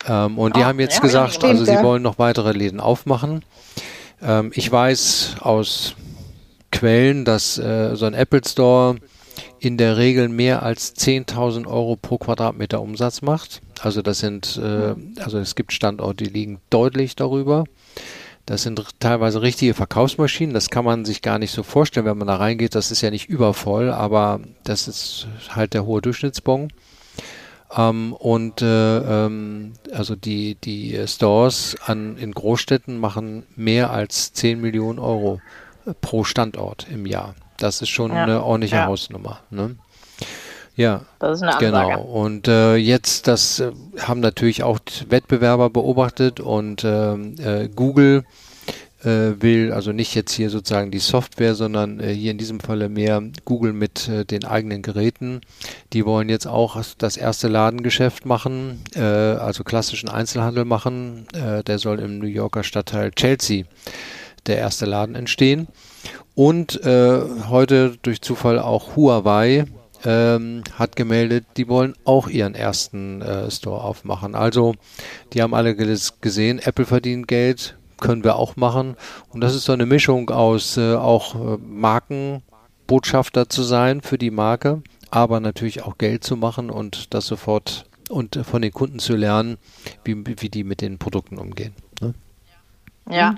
ähm, 0.08 0.38
und 0.38 0.56
die 0.56 0.60
oh, 0.60 0.64
haben 0.64 0.80
jetzt 0.80 0.96
ja, 0.96 1.00
gesagt, 1.00 1.44
also 1.44 1.64
sie 1.64 1.82
wollen 1.82 2.02
noch 2.02 2.18
weitere 2.18 2.52
Läden 2.52 2.80
aufmachen. 2.80 3.44
Ähm, 4.20 4.50
ich 4.54 4.70
weiß 4.70 5.36
aus 5.40 5.94
Quellen, 6.70 7.24
dass 7.24 7.58
äh, 7.58 7.94
so 7.94 8.06
ein 8.06 8.14
Apple 8.14 8.42
Store 8.46 8.96
in 9.58 9.78
der 9.78 9.96
Regel 9.96 10.28
mehr 10.28 10.62
als 10.62 10.96
10.000 10.96 11.66
Euro 11.66 11.96
pro 11.96 12.18
Quadratmeter 12.18 12.80
Umsatz 12.80 13.22
macht. 13.22 13.60
Also 13.80 14.02
das 14.02 14.18
sind, 14.18 14.58
äh, 14.62 14.94
also 15.20 15.38
es 15.38 15.54
gibt 15.54 15.72
Standorte, 15.72 16.24
die 16.24 16.30
liegen 16.30 16.60
deutlich 16.70 17.14
darüber. 17.14 17.64
Das 18.46 18.62
sind 18.62 18.84
teilweise 18.98 19.40
richtige 19.40 19.74
Verkaufsmaschinen. 19.74 20.52
Das 20.52 20.68
kann 20.70 20.84
man 20.84 21.04
sich 21.04 21.22
gar 21.22 21.38
nicht 21.38 21.52
so 21.52 21.62
vorstellen, 21.62 22.06
wenn 22.06 22.18
man 22.18 22.26
da 22.26 22.36
reingeht. 22.36 22.74
Das 22.74 22.90
ist 22.90 23.00
ja 23.00 23.10
nicht 23.10 23.28
übervoll, 23.28 23.90
aber 23.90 24.40
das 24.64 24.88
ist 24.88 25.28
halt 25.50 25.74
der 25.74 25.86
hohe 25.86 26.02
Durchschnittsbon. 26.02 26.72
Ähm, 27.76 28.12
und 28.12 28.60
äh, 28.62 29.26
ähm, 29.26 29.74
also 29.92 30.16
die, 30.16 30.56
die 30.56 31.06
Stores 31.06 31.76
an, 31.86 32.16
in 32.16 32.32
Großstädten 32.32 32.98
machen 32.98 33.44
mehr 33.56 33.90
als 33.90 34.32
10 34.32 34.60
Millionen 34.60 34.98
Euro 34.98 35.40
pro 36.00 36.24
Standort 36.24 36.86
im 36.90 37.06
Jahr. 37.06 37.34
Das 37.58 37.80
ist 37.80 37.90
schon 37.90 38.12
ja. 38.12 38.24
eine 38.24 38.42
ordentliche 38.42 38.76
ja. 38.76 38.86
Hausnummer. 38.86 39.40
Ne? 39.50 39.76
Ja, 40.74 41.02
das 41.18 41.38
ist 41.38 41.42
eine 41.42 41.56
Ansage. 41.56 41.66
genau. 41.66 42.02
Und 42.02 42.48
äh, 42.48 42.76
jetzt, 42.76 43.28
das 43.28 43.60
äh, 43.60 43.72
haben 44.00 44.20
natürlich 44.20 44.62
auch 44.62 44.78
Wettbewerber 45.08 45.68
beobachtet 45.70 46.40
und 46.40 46.82
ähm, 46.84 47.34
äh, 47.38 47.68
Google 47.68 48.24
äh, 49.04 49.42
will, 49.42 49.72
also 49.72 49.92
nicht 49.92 50.14
jetzt 50.14 50.32
hier 50.32 50.48
sozusagen 50.48 50.90
die 50.90 50.98
Software, 50.98 51.54
sondern 51.54 52.00
äh, 52.00 52.14
hier 52.14 52.30
in 52.30 52.38
diesem 52.38 52.60
Falle 52.60 52.88
mehr 52.88 53.22
Google 53.44 53.72
mit 53.72 54.08
äh, 54.08 54.24
den 54.24 54.44
eigenen 54.44 54.82
Geräten. 54.82 55.40
Die 55.92 56.06
wollen 56.06 56.28
jetzt 56.28 56.46
auch 56.46 56.80
das 56.98 57.16
erste 57.16 57.48
Ladengeschäft 57.48 58.26
machen, 58.26 58.82
äh, 58.94 59.00
also 59.00 59.64
klassischen 59.64 60.08
Einzelhandel 60.08 60.64
machen. 60.64 61.26
Der 61.32 61.78
soll 61.78 61.98
im 62.00 62.18
New 62.18 62.26
Yorker 62.26 62.62
Stadtteil 62.62 63.10
Chelsea 63.10 63.64
der 64.46 64.58
erste 64.58 64.86
Laden 64.86 65.14
entstehen. 65.14 65.68
Und 66.34 66.80
heute 66.84 67.96
durch 68.02 68.22
Zufall 68.22 68.58
auch 68.58 68.96
Huawei 68.96 69.66
ähm, 70.04 70.62
hat 70.74 70.96
gemeldet, 70.96 71.46
die 71.56 71.68
wollen 71.68 71.94
auch 72.04 72.28
ihren 72.28 72.54
ersten 72.54 73.22
äh, 73.22 73.50
Store 73.50 73.82
aufmachen. 73.82 74.34
Also 74.34 74.74
die 75.32 75.42
haben 75.42 75.54
alle 75.54 75.74
gesehen, 75.74 76.58
Apple 76.58 76.86
verdient 76.86 77.28
Geld, 77.28 77.76
können 78.00 78.24
wir 78.24 78.36
auch 78.36 78.56
machen. 78.56 78.96
Und 79.30 79.40
das 79.40 79.54
ist 79.54 79.64
so 79.64 79.72
eine 79.72 79.86
Mischung 79.86 80.30
aus 80.30 80.76
äh, 80.76 80.94
auch 80.94 81.34
äh, 81.34 81.58
Markenbotschafter 81.58 83.48
zu 83.48 83.62
sein 83.62 84.00
für 84.00 84.18
die 84.18 84.30
Marke, 84.30 84.82
aber 85.10 85.40
natürlich 85.40 85.82
auch 85.82 85.98
Geld 85.98 86.24
zu 86.24 86.36
machen 86.36 86.70
und 86.70 87.14
das 87.14 87.26
sofort 87.26 87.86
und 88.10 88.40
von 88.44 88.60
den 88.60 88.72
Kunden 88.72 88.98
zu 88.98 89.16
lernen, 89.16 89.56
wie, 90.04 90.16
wie 90.26 90.48
die 90.50 90.64
mit 90.64 90.80
den 90.80 90.98
Produkten 90.98 91.38
umgehen. 91.38 91.74
Ne? 92.00 92.14
Ja. 93.10 93.36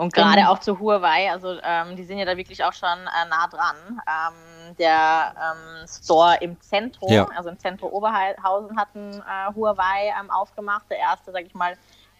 Und 0.00 0.14
gerade 0.14 0.48
auch 0.48 0.58
zu 0.58 0.80
Huawei, 0.80 1.30
also 1.30 1.58
ähm, 1.62 1.94
die 1.94 2.04
sind 2.04 2.16
ja 2.16 2.24
da 2.24 2.34
wirklich 2.34 2.64
auch 2.64 2.72
schon 2.72 2.88
äh, 2.88 3.28
nah 3.28 3.46
dran. 3.48 3.76
Ähm, 4.08 4.74
der 4.78 5.34
ähm, 5.36 5.86
Store 5.86 6.38
im 6.40 6.58
Zentrum, 6.58 7.12
ja. 7.12 7.26
also 7.36 7.50
im 7.50 7.58
Zentrum 7.58 7.92
Oberhausen 7.92 8.78
hatten 8.78 9.12
äh, 9.12 9.54
Huawei 9.54 10.14
ähm, 10.18 10.30
aufgemacht. 10.30 10.86
Der 10.88 10.96
erste, 10.96 11.32
sag 11.32 11.44
ich 11.44 11.52
mal, 11.52 11.76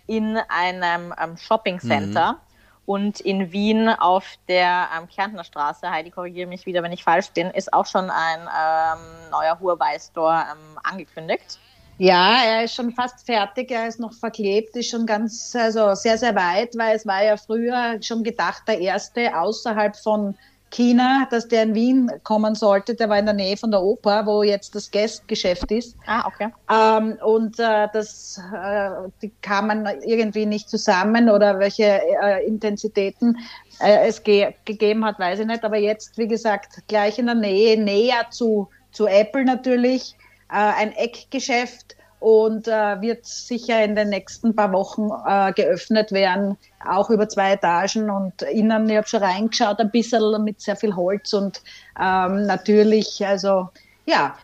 in 0.07 0.37
einem 0.51 1.15
ähm, 1.19 1.39
Shopping 1.39 1.81
Center. 1.81 2.33
Mhm. 2.33 2.39
Und 2.85 3.21
in 3.21 3.51
Wien 3.51 3.89
auf 3.89 4.27
der 4.47 4.89
ähm, 4.95 5.09
Kärntner 5.09 5.45
Straße, 5.45 5.91
Heidi, 5.91 6.11
korrigiere 6.11 6.49
mich 6.51 6.67
wieder, 6.67 6.83
wenn 6.83 6.93
ich 6.93 7.03
falsch 7.03 7.31
bin, 7.31 7.47
ist 7.49 7.73
auch 7.73 7.87
schon 7.87 8.11
ein 8.11 8.41
neuer 9.31 9.59
Huawei-Store 9.59 10.45
angekündigt. 10.83 11.59
Ja, 12.01 12.39
er 12.47 12.65
ist 12.65 12.75
schon 12.75 12.93
fast 12.93 13.27
fertig, 13.27 13.71
er 13.71 13.87
ist 13.87 14.01
noch 14.01 14.15
verklebt, 14.15 14.75
ist 14.75 14.89
schon 14.89 15.05
ganz, 15.05 15.55
also 15.55 15.95
sehr, 15.95 16.17
sehr 16.17 16.35
weit, 16.35 16.71
weil 16.79 16.97
es 16.97 17.07
war 17.07 17.23
ja 17.23 17.37
früher 17.37 17.99
schon 18.01 18.25
gedacht, 18.25 18.63
der 18.67 18.81
erste 18.81 19.39
außerhalb 19.39 19.95
von 19.95 20.35
China, 20.71 21.29
dass 21.31 21.47
der 21.47 21.65
in 21.65 21.75
Wien 21.75 22.11
kommen 22.25 22.55
sollte. 22.55 22.95
Der 22.95 23.11
war 23.11 23.19
in 23.19 23.27
der 23.27 23.35
Nähe 23.35 23.55
von 23.59 23.71
der 23.71 23.83
Oper, 23.83 24.25
wo 24.25 24.43
jetzt 24.43 24.75
das 24.75 24.91
Guest-Geschäft 24.91 25.71
ist. 25.73 25.95
Ah, 26.07 26.27
okay. 26.27 26.49
Ähm, 26.73 27.19
und 27.23 27.59
äh, 27.59 27.89
das, 27.93 28.41
äh, 28.51 28.91
die 29.21 29.31
kamen 29.43 29.87
irgendwie 30.03 30.47
nicht 30.47 30.71
zusammen 30.71 31.29
oder 31.29 31.59
welche 31.59 32.01
äh, 32.23 32.47
Intensitäten 32.47 33.37
äh, 33.79 34.09
es 34.09 34.23
ge 34.23 34.55
gegeben 34.65 35.05
hat, 35.05 35.19
weiß 35.19 35.41
ich 35.41 35.47
nicht. 35.47 35.65
Aber 35.65 35.77
jetzt, 35.77 36.17
wie 36.17 36.29
gesagt, 36.29 36.79
gleich 36.89 37.19
in 37.19 37.27
der 37.27 37.35
Nähe, 37.35 37.79
näher 37.79 38.31
zu, 38.31 38.71
zu 38.91 39.07
Apple 39.07 39.45
natürlich, 39.45 40.17
ein 40.57 40.93
Eckgeschäft 40.93 41.97
und 42.21 42.69
äh, 42.69 43.01
wird 43.01 43.27
sicher 43.27 43.83
in 43.83 43.97
den 43.97 44.11
nächsten 44.11 44.55
paar 44.55 44.73
Wochen 44.73 45.11
äh, 45.27 45.53
geöffnet 45.53 46.13
werden, 46.13 46.57
auch 46.87 47.09
über 47.11 47.29
zwei 47.29 47.53
Etagen 47.53 48.11
und 48.11 48.43
innen, 48.43 48.89
ich 48.89 48.97
habe 48.97 49.09
schon 49.09 49.23
reingeschaut, 49.23 49.81
ein 49.81 49.91
bisschen 49.91 50.45
mit 50.45 50.61
sehr 50.61 50.77
viel 50.77 50.95
Holz 50.95 51.33
und 51.33 51.63
ähm, 51.99 52.47
natürlich, 52.47 53.27
also 53.27 53.71
ja, 54.05 54.35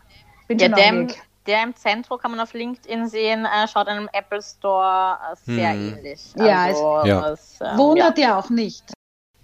bin 0.47 0.57
ja, 0.57 0.67
schon 0.75 1.13
der 1.45 1.63
im 1.63 1.75
Zentrum 1.75 2.19
kann 2.19 2.31
man 2.31 2.41
auf 2.41 2.53
LinkedIn 2.53 3.07
sehen, 3.07 3.45
äh, 3.45 3.67
schaut 3.67 3.87
einem 3.87 4.09
Apple 4.11 4.41
Store 4.41 5.17
äh, 5.31 5.35
sehr 5.45 5.71
hm. 5.71 5.93
ähnlich. 5.93 6.19
Also, 6.37 6.45
ja, 6.45 6.67
es, 6.67 7.07
ja. 7.07 7.21
Das, 7.21 7.59
ähm, 7.61 7.77
wundert 7.77 8.17
ja. 8.17 8.37
auch 8.37 8.49
nicht 8.49 8.96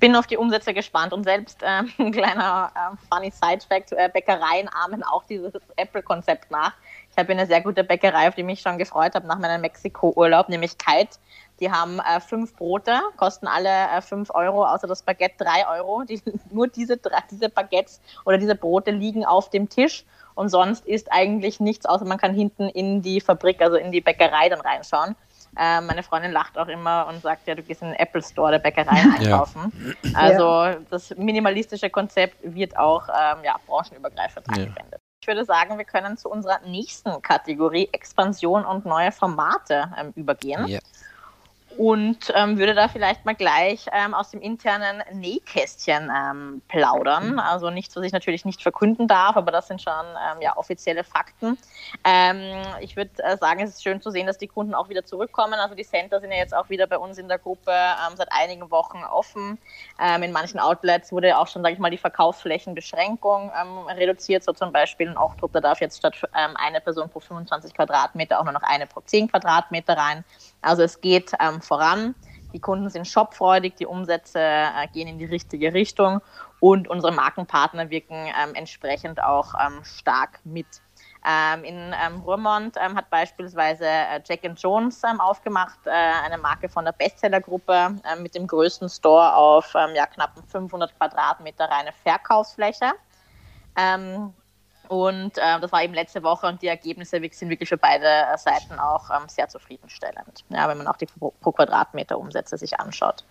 bin 0.04 0.18
auf 0.18 0.28
die 0.28 0.36
Umsätze 0.36 0.74
gespannt 0.74 1.14
und 1.14 1.24
selbst 1.24 1.62
ähm, 1.64 1.90
ein 1.98 2.12
kleiner 2.12 2.74
äh, 2.76 2.98
funny 3.10 3.32
Side-Fact, 3.32 3.94
äh, 3.94 4.10
Bäckereien 4.14 4.68
ahmen 4.84 5.02
auch 5.02 5.24
dieses 5.24 5.54
Apple-Konzept 5.78 6.52
nach. 6.52 6.74
Ich 7.10 7.18
habe 7.18 7.32
eine 7.32 7.46
sehr 7.46 7.62
gute 7.62 7.86
Bäckerei, 7.86 8.28
auf 8.28 8.36
die 8.36 8.42
ich 8.42 8.46
mich 8.46 8.60
schon 8.60 8.78
gefreut 8.78 9.16
habe 9.16 9.26
nach 9.28 9.40
meinem 9.40 9.62
Mexiko-Urlaub, 9.62 10.50
nämlich 10.50 10.78
Kite. 10.78 11.18
Die 11.62 11.72
haben 11.72 12.00
äh, 12.00 12.20
fünf 12.20 12.54
Brote, 12.54 13.00
kosten 13.16 13.48
alle 13.48 13.70
äh, 13.70 14.02
fünf 14.02 14.30
Euro, 14.32 14.66
außer 14.66 14.88
das 14.88 15.04
Baguette 15.04 15.36
drei 15.38 15.66
Euro. 15.70 16.04
Die, 16.04 16.22
nur 16.52 16.68
diese, 16.68 17.00
diese 17.32 17.48
Baguettes 17.48 18.02
oder 18.26 18.38
diese 18.38 18.56
Brote 18.56 18.92
liegen 18.92 19.24
auf 19.24 19.52
dem 19.52 19.70
Tisch 19.70 20.04
und 20.36 20.50
sonst 20.50 20.86
ist 20.86 21.14
eigentlich 21.14 21.62
nichts, 21.62 21.86
außer 21.86 22.04
man 22.04 22.18
kann 22.18 22.34
hinten 22.34 22.68
in 22.68 23.02
die 23.02 23.22
Fabrik, 23.22 23.62
also 23.62 23.78
in 23.78 23.94
die 23.94 24.02
Bäckerei 24.02 24.50
dann 24.50 24.60
reinschauen. 24.60 25.16
Äh, 25.58 25.82
meine 25.82 26.04
Freundin 26.04 26.32
lacht 26.32 26.58
auch 26.58 26.68
immer 26.68 27.08
und 27.08 27.22
sagt, 27.22 27.48
ja, 27.48 27.56
du 27.56 27.64
gehst 27.64 27.82
in 27.82 27.90
den 27.90 28.00
Apple 28.00 28.22
Store 28.22 28.52
der 28.52 28.60
Bäckerei 28.60 29.04
einkaufen. 29.18 29.72
Ja. 30.04 30.12
Also 30.16 30.44
ja. 30.44 30.76
das 30.90 31.16
minimalistische 31.16 31.90
Konzept 31.90 32.38
wird 32.42 32.78
auch 32.78 33.08
ähm, 33.10 33.44
ja, 33.44 33.56
branchenübergreifend 33.68 34.48
ja. 34.48 34.54
angewendet. 34.54 35.02
Ich 35.22 35.28
würde 35.28 35.46
sagen, 35.46 35.78
wir 35.78 35.86
können 35.86 36.18
zu 36.18 36.30
unserer 36.30 36.60
nächsten 36.66 37.22
Kategorie 37.22 37.88
Expansion 37.94 38.66
und 38.66 38.86
neue 38.86 39.12
Formate 39.12 39.90
ähm, 39.98 40.12
übergehen. 40.16 40.68
Yeah 40.68 40.82
und 41.78 42.32
ähm, 42.36 42.58
würde 42.58 42.74
da 42.74 42.88
vielleicht 42.88 43.26
mal 43.26 43.36
gleich 43.36 43.88
ähm, 43.92 44.14
aus 44.14 44.32
dem 44.32 44.42
internen 44.42 45.04
Nähkästchen 45.12 46.12
ähm, 46.16 46.62
plaudern. 46.68 47.34
Mhm. 47.34 47.40
Also 47.40 47.70
nichts, 47.70 47.96
was 47.96 48.06
ich 48.06 48.12
natürlich 48.12 48.46
nicht 48.46 48.62
verkünden 48.62 49.08
darf, 49.08 49.36
aber 49.36 49.52
das 49.52 49.68
sind 49.68 49.82
schon 49.82 49.94
ähm, 49.94 50.42
ja, 50.42 50.56
offizielle 50.58 51.04
Fakten. 51.04 51.58
Ähm, 52.04 52.62
ich 52.82 52.96
würde 52.96 53.12
äh, 53.24 53.38
sagen, 53.38 53.62
es 53.62 53.72
ist 53.72 53.84
schön 53.84 54.02
zu 54.02 54.12
sehen, 54.12 54.28
dass 54.28 54.38
die 54.38 54.48
Kunden 54.48 54.74
auch 54.74 54.90
wieder 54.90 55.06
zurückkommen. 55.06 55.56
Also 55.56 55.76
die 55.76 55.84
Center 55.84 56.20
sind 56.20 56.32
ja 56.32 56.38
jetzt 56.38 56.56
auch 56.56 56.70
wieder 56.70 56.88
bei 56.88 56.98
uns 56.98 57.18
in 57.18 57.28
der 57.28 57.40
Gruppe 57.40 57.72
ähm, 57.72 58.16
seit 58.16 58.32
einigen 58.32 58.70
Wochen 58.72 59.04
offen. 59.04 59.58
in 60.22 60.32
manchen 60.32 60.60
Outlets 60.60 61.12
wurde 61.12 61.38
auch 61.38 61.48
schon, 61.48 61.62
sage 61.62 61.74
ich 61.74 61.80
mal, 61.80 61.90
die 61.90 61.98
Verkaufsflächenbeschränkung 61.98 63.52
reduziert. 63.90 64.44
So 64.44 64.54
zum 64.54 64.72
Beispiel 64.72 65.10
ein 65.10 65.18
Ochdruck, 65.18 65.52
da 65.54 65.62
darf 65.62 65.82
jetzt 65.82 65.98
statt 65.98 66.16
eine 66.32 66.82
Person 66.82 67.10
pro 67.10 67.20
25 67.20 67.74
Quadratmeter 67.74 68.40
auch 68.40 68.44
nur 68.44 68.54
noch 68.54 68.64
eine 68.64 68.88
pro 68.88 69.02
10 69.02 69.30
Quadratmeter 69.30 69.98
rein. 69.98 70.24
Also 70.64 70.84
es 70.84 71.02
geht 71.02 71.32
ähm, 71.40 71.62
voran. 71.62 72.16
Die 72.54 72.60
Kunden 72.60 72.90
sind 72.90 73.08
shopfreudig, 73.08 73.76
die 73.76 73.88
Umsätze 73.88 74.40
äh, 74.40 74.88
gehen 74.94 75.08
in 75.08 75.18
die 75.18 75.26
richtige 75.26 75.74
Richtung 75.74 76.22
und 76.60 76.88
unsere 76.88 77.12
Markenpartner 77.12 77.90
wirken 77.90 78.28
ähm, 78.28 78.54
entsprechend 78.54 79.22
auch 79.22 79.54
ähm, 79.60 79.84
stark 79.84 80.40
mit. 80.44 80.68
Ähm, 81.26 81.64
in 81.64 81.76
ähm, 82.06 82.20
Ruhrmond 82.22 82.76
ähm, 82.80 82.96
hat 82.96 83.10
beispielsweise 83.10 83.86
äh, 83.86 84.22
Jack 84.26 84.42
Jones 84.58 85.02
ähm, 85.04 85.22
aufgemacht, 85.22 85.80
äh, 85.86 85.90
eine 85.90 86.38
Marke 86.38 86.68
von 86.68 86.84
der 86.84 86.92
Bestsellergruppe 86.92 87.96
äh, 88.04 88.20
mit 88.20 88.36
dem 88.36 88.46
größten 88.46 88.90
Store 88.90 89.34
auf 89.34 89.74
ähm, 89.74 89.96
ja, 89.96 90.06
knapp 90.06 90.34
500 90.48 90.96
Quadratmeter 90.98 91.66
reine 91.66 91.92
Verkaufsfläche. 92.04 92.92
Ähm, 94.90 94.98
und 94.98 95.38
äh, 95.38 95.60
das 95.60 95.72
war 95.72 95.84
eben 95.84 95.94
letzte 95.94 96.24
Woche 96.24 96.48
und 96.48 96.62
die 96.62 96.68
Ergebnisse 96.68 97.20
sind 97.32 97.50
wirklich 97.50 97.70
für 97.70 97.78
beide 97.78 98.06
äh, 98.06 98.38
Seiten 98.38 98.80
auch 98.80 99.10
ähm, 99.10 99.28
sehr 99.28 99.48
zufriedenstellend, 99.48 100.44
ja, 100.50 100.68
wenn 100.68 100.78
man 100.78 100.88
auch 100.88 100.98
die 100.98 101.06
pro, 101.06 101.34
pro 101.42 101.52
Quadratmeter 101.52 102.18
Umsätze 102.18 102.58
sich 102.58 102.80
anschaut. 102.80 103.24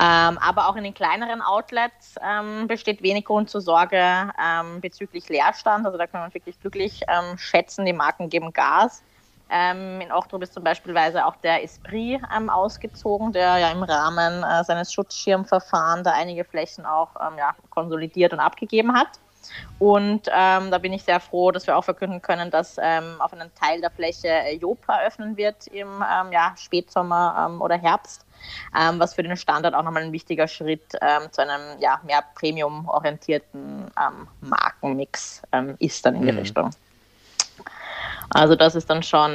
Ähm, 0.00 0.38
aber 0.38 0.68
auch 0.68 0.74
in 0.74 0.82
den 0.82 0.94
kleineren 0.94 1.40
Outlets 1.40 2.16
ähm, 2.20 2.66
besteht 2.66 3.02
wenig 3.02 3.24
Grund 3.26 3.48
zur 3.48 3.60
Sorge 3.60 4.32
ähm, 4.42 4.80
bezüglich 4.80 5.28
Leerstand. 5.28 5.86
Also 5.86 5.96
da 5.96 6.08
kann 6.08 6.20
man 6.20 6.34
wirklich 6.34 6.58
glücklich 6.60 7.02
ähm, 7.06 7.38
schätzen, 7.38 7.86
die 7.86 7.92
Marken 7.92 8.28
geben 8.28 8.52
Gas. 8.52 9.04
Ähm, 9.50 10.00
in 10.00 10.10
Ochtrup 10.10 10.42
ist 10.42 10.52
zum 10.52 10.64
Beispiel 10.64 10.96
auch 10.98 11.36
der 11.36 11.62
Esprit 11.62 12.20
ähm, 12.36 12.50
ausgezogen, 12.50 13.32
der 13.32 13.58
ja 13.58 13.70
im 13.70 13.84
Rahmen 13.84 14.42
äh, 14.42 14.64
seines 14.64 14.92
Schutzschirmverfahrens 14.92 16.02
da 16.02 16.12
einige 16.12 16.44
Flächen 16.44 16.86
auch 16.86 17.10
ja, 17.38 17.54
konsolidiert 17.70 18.32
und 18.32 18.40
abgegeben 18.40 18.94
hat. 18.94 19.20
Und 19.78 20.28
ähm, 20.32 20.70
da 20.70 20.78
bin 20.78 20.92
ich 20.92 21.02
sehr 21.02 21.20
froh, 21.20 21.50
dass 21.50 21.66
wir 21.66 21.76
auch 21.76 21.84
verkünden 21.84 22.22
können, 22.22 22.50
dass 22.50 22.76
ähm, 22.80 23.20
auf 23.20 23.32
einem 23.32 23.54
Teil 23.54 23.80
der 23.80 23.90
Fläche 23.90 24.28
äh, 24.28 24.56
Job 24.56 24.78
eröffnen 24.88 25.36
wird 25.36 25.66
im 25.68 25.88
ähm, 25.88 26.32
ja, 26.32 26.54
Spätsommer 26.56 27.48
ähm, 27.48 27.60
oder 27.60 27.76
Herbst, 27.76 28.24
ähm, 28.78 28.98
was 28.98 29.14
für 29.14 29.22
den 29.22 29.36
Standard 29.36 29.74
auch 29.74 29.82
nochmal 29.82 30.02
ein 30.02 30.12
wichtiger 30.12 30.48
Schritt 30.48 30.94
ähm, 31.00 31.30
zu 31.30 31.42
einem 31.42 31.80
ja, 31.80 32.00
mehr 32.04 32.24
premium-orientierten 32.34 33.90
Markenmix 34.40 35.42
ist 35.78 36.04
dann 36.04 36.16
in 36.16 36.26
die 36.26 36.32
mhm. 36.32 36.38
Richtung. 36.38 36.70
Also 38.30 38.54
das 38.56 38.74
ist 38.74 38.88
dann 38.90 39.02
schon 39.02 39.32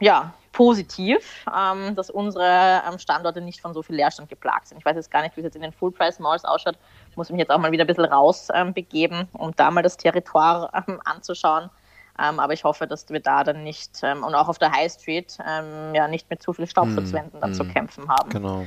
ja, 0.00 0.32
positiv, 0.52 1.44
dass 1.46 2.10
unsere 2.10 2.82
Standorte 2.98 3.40
nicht 3.40 3.60
von 3.60 3.74
so 3.74 3.82
viel 3.82 3.96
Leerstand 3.96 4.28
geplagt 4.28 4.68
sind. 4.68 4.78
Ich 4.78 4.84
weiß 4.84 4.96
jetzt 4.96 5.10
gar 5.10 5.22
nicht, 5.22 5.36
wie 5.36 5.40
es 5.40 5.44
jetzt 5.44 5.56
in 5.56 5.62
den 5.62 5.72
Full-Price-Malls 5.72 6.44
ausschaut. 6.44 6.76
Ich 7.10 7.16
muss 7.16 7.30
mich 7.30 7.38
jetzt 7.38 7.50
auch 7.50 7.58
mal 7.58 7.72
wieder 7.72 7.84
ein 7.84 7.86
bisschen 7.86 8.04
raus 8.04 8.48
ähm, 8.54 8.72
begeben, 8.72 9.28
um 9.32 9.52
da 9.56 9.70
mal 9.70 9.82
das 9.82 9.96
Territoire 9.96 10.70
ähm, 10.86 11.00
anzuschauen. 11.04 11.70
Ähm, 12.18 12.38
aber 12.38 12.52
ich 12.52 12.64
hoffe, 12.64 12.86
dass 12.86 13.08
wir 13.08 13.20
da 13.20 13.44
dann 13.44 13.62
nicht 13.64 14.00
ähm, 14.02 14.22
und 14.22 14.34
auch 14.34 14.48
auf 14.48 14.58
der 14.58 14.72
High 14.72 14.92
Street 14.92 15.38
ja 15.38 16.08
nicht 16.08 16.28
mit 16.28 16.42
zu 16.42 16.52
viel 16.52 16.66
Staubschutzwänden 16.66 17.38
mm, 17.38 17.40
dann 17.40 17.50
mm, 17.50 17.54
zu 17.54 17.64
kämpfen 17.64 18.08
haben. 18.08 18.30
Genau. 18.30 18.66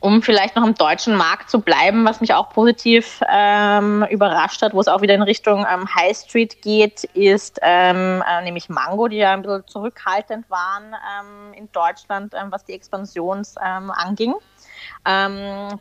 Um 0.00 0.22
vielleicht 0.22 0.56
noch 0.56 0.64
im 0.64 0.74
deutschen 0.74 1.16
Markt 1.16 1.50
zu 1.50 1.60
bleiben, 1.60 2.04
was 2.04 2.20
mich 2.20 2.34
auch 2.34 2.50
positiv 2.50 3.20
ähm, 3.28 4.04
überrascht 4.10 4.62
hat, 4.62 4.74
wo 4.74 4.80
es 4.80 4.88
auch 4.88 5.00
wieder 5.00 5.14
in 5.14 5.22
Richtung 5.22 5.66
ähm, 5.70 5.88
High 5.94 6.16
Street 6.16 6.60
geht, 6.62 7.04
ist 7.14 7.58
ähm, 7.62 8.22
äh, 8.28 8.42
nämlich 8.42 8.68
Mango, 8.68 9.08
die 9.08 9.16
ja 9.16 9.32
ein 9.32 9.42
bisschen 9.42 9.66
zurückhaltend 9.66 10.48
waren 10.50 10.94
ähm, 10.94 11.54
in 11.54 11.72
Deutschland, 11.72 12.34
ähm, 12.34 12.50
was 12.50 12.64
die 12.64 12.74
Expansion 12.74 13.42
ähm, 13.64 13.90
anging. 13.90 14.34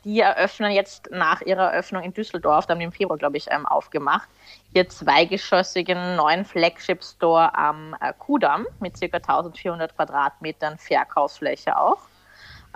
die 0.04 0.20
eröffnen 0.20 0.72
jetzt 0.72 1.10
nach 1.12 1.42
ihrer 1.42 1.72
Eröffnung 1.72 2.04
in 2.04 2.14
Düsseldorf, 2.14 2.66
da 2.66 2.72
haben 2.72 2.80
die 2.80 2.86
im 2.86 2.92
Februar, 2.92 3.18
glaube 3.18 3.38
ich, 3.38 3.52
aufgemacht, 3.52 4.30
ihr 4.74 4.88
zweigeschossigen 4.88 6.16
neuen 6.16 6.46
Flagship-Store 6.46 7.56
am 7.56 7.96
äh, 8.00 8.14
Kudamm 8.18 8.66
mit 8.80 9.00
ca. 9.00 9.18
1400 9.18 9.96
Quadratmetern 9.96 10.78
Verkaufsfläche 10.78 11.78
auch. 11.78 12.00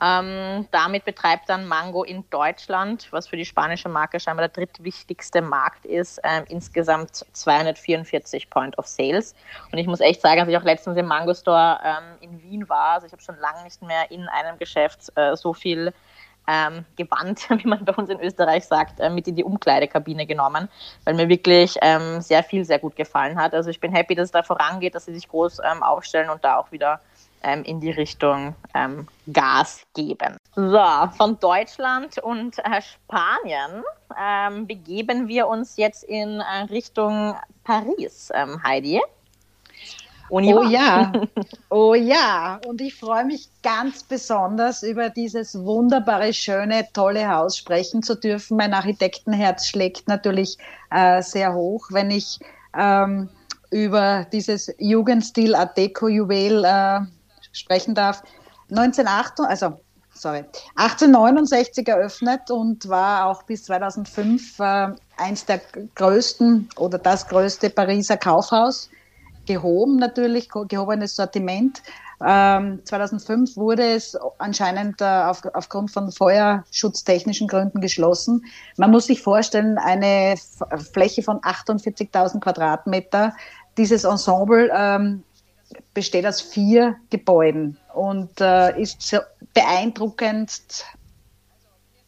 Ähm, 0.01 0.67
damit 0.71 1.03
betreibt 1.03 1.49
dann 1.49 1.67
Mango 1.67 2.03
in 2.03 2.23
Deutschland, 2.29 3.07
was 3.11 3.27
für 3.27 3.35
die 3.35 3.45
spanische 3.45 3.89
Marke 3.89 4.19
scheinbar 4.19 4.47
der 4.47 4.65
drittwichtigste 4.65 5.41
Markt 5.41 5.85
ist, 5.85 6.21
ähm, 6.23 6.45
insgesamt 6.47 7.25
244 7.33 8.49
Point 8.49 8.77
of 8.77 8.87
Sales. 8.87 9.35
Und 9.71 9.77
ich 9.77 9.87
muss 9.87 9.99
echt 9.99 10.21
sagen, 10.21 10.39
dass 10.39 10.49
ich 10.49 10.57
auch 10.57 10.63
letztens 10.63 10.97
im 10.97 11.07
Mango 11.07 11.33
Store 11.33 11.79
ähm, 11.83 12.17
in 12.21 12.41
Wien 12.41 12.69
war, 12.69 12.93
also 12.93 13.07
ich 13.07 13.11
habe 13.11 13.21
schon 13.21 13.37
lange 13.39 13.63
nicht 13.63 13.81
mehr 13.81 14.09
in 14.09 14.27
einem 14.29 14.57
Geschäft 14.57 15.11
äh, 15.15 15.35
so 15.35 15.53
viel 15.53 15.93
ähm, 16.47 16.85
gewandt, 16.95 17.49
wie 17.63 17.67
man 17.67 17.83
bei 17.85 17.93
uns 17.93 18.09
in 18.09 18.19
Österreich 18.19 18.65
sagt, 18.65 18.99
äh, 18.99 19.09
mit 19.09 19.27
in 19.27 19.35
die 19.35 19.43
Umkleidekabine 19.43 20.25
genommen, 20.25 20.69
weil 21.03 21.13
mir 21.13 21.29
wirklich 21.29 21.77
ähm, 21.81 22.21
sehr 22.21 22.43
viel 22.43 22.65
sehr 22.65 22.79
gut 22.79 22.95
gefallen 22.95 23.39
hat. 23.39 23.53
Also 23.53 23.69
ich 23.69 23.79
bin 23.79 23.91
happy, 23.91 24.15
dass 24.15 24.25
es 24.25 24.31
da 24.31 24.43
vorangeht, 24.43 24.95
dass 24.95 25.05
sie 25.05 25.13
sich 25.13 25.27
groß 25.27 25.59
ähm, 25.59 25.83
aufstellen 25.83 26.29
und 26.29 26.43
da 26.43 26.57
auch 26.57 26.71
wieder 26.71 27.01
ähm, 27.43 27.63
in 27.63 27.79
die 27.79 27.91
Richtung 27.91 28.55
ähm, 28.73 29.07
Gas 29.31 29.83
geben. 29.95 30.37
So, 30.55 31.09
von 31.17 31.39
Deutschland 31.39 32.17
und 32.19 32.59
äh, 32.59 32.81
Spanien 32.81 33.83
ähm, 34.19 34.67
begeben 34.67 35.27
wir 35.27 35.47
uns 35.47 35.77
jetzt 35.77 36.03
in 36.03 36.39
äh, 36.39 36.63
Richtung 36.69 37.35
Paris, 37.63 38.29
ähm, 38.33 38.61
Heidi. 38.63 39.01
Uni 40.29 40.53
oh 40.53 40.63
ja, 40.63 41.11
oh 41.69 41.95
ja. 41.95 42.59
Und 42.67 42.81
ich 42.81 42.95
freue 42.95 43.25
mich 43.25 43.49
ganz 43.63 44.03
besonders 44.03 44.83
über 44.83 45.09
dieses 45.09 45.57
wunderbare, 45.57 46.33
schöne, 46.33 46.87
tolle 46.93 47.27
Haus 47.27 47.57
sprechen 47.57 48.03
zu 48.03 48.15
dürfen. 48.15 48.57
Mein 48.57 48.73
Architektenherz 48.73 49.67
schlägt 49.67 50.07
natürlich 50.07 50.57
äh, 50.91 51.21
sehr 51.23 51.53
hoch, 51.53 51.87
wenn 51.91 52.11
ich 52.11 52.39
ähm, 52.77 53.29
über 53.71 54.25
dieses 54.31 54.73
Jugendstil 54.77 55.55
Art 55.55 55.77
Deco 55.77 56.07
Juwel 56.07 56.63
äh, 56.63 56.99
sprechen 57.51 57.95
darf. 57.95 58.23
1908, 58.69 59.39
also 59.41 59.79
sorry, 60.13 60.43
1869 60.75 61.87
eröffnet 61.87 62.51
und 62.51 62.87
war 62.89 63.25
auch 63.25 63.43
bis 63.43 63.63
2005 63.65 64.59
äh, 64.59 64.87
eins 65.17 65.45
der 65.45 65.61
größten 65.95 66.69
oder 66.77 66.97
das 66.97 67.27
größte 67.27 67.69
Pariser 67.69 68.17
Kaufhaus. 68.17 68.89
Gehoben 69.45 69.95
natürlich, 69.95 70.49
gehobenes 70.67 71.15
Sortiment. 71.15 71.81
Ähm, 72.25 72.81
2005 72.83 73.55
wurde 73.55 73.93
es 73.93 74.17
anscheinend 74.39 75.01
äh, 75.01 75.05
auf, 75.05 75.41
aufgrund 75.53 75.89
von 75.89 76.11
feuerschutztechnischen 76.11 77.47
Gründen 77.47 77.79
geschlossen. 77.79 78.45
Man 78.77 78.91
muss 78.91 79.05
sich 79.05 79.21
vorstellen, 79.21 79.77
eine 79.77 80.35
Fläche 80.91 81.23
von 81.23 81.39
48.000 81.39 82.41
Quadratmeter. 82.41 83.33
Dieses 83.77 84.03
Ensemble 84.03 84.69
ähm, 84.75 85.23
besteht 85.93 86.25
aus 86.25 86.41
vier 86.41 86.95
Gebäuden 87.09 87.77
und 87.93 88.41
äh, 88.41 88.81
ist 88.81 89.01
so 89.01 89.19
beeindruckend. 89.53 90.85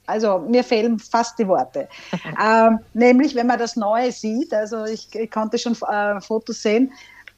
Also 0.08 0.40
mir 0.40 0.64
fehlen 0.64 1.00
fast 1.00 1.38
die 1.40 1.48
Worte. 1.48 1.88
ähm, 2.44 2.80
nämlich, 2.94 3.36
wenn 3.36 3.48
man 3.48 3.60
das 3.60 3.76
Neue 3.76 4.12
sieht, 4.12 4.54
also 4.54 4.86
ich, 4.86 5.14
ich 5.16 5.32
konnte 5.32 5.58
schon 5.58 5.76
äh, 5.90 6.20
Fotos 6.22 6.62
sehen, 6.62 6.92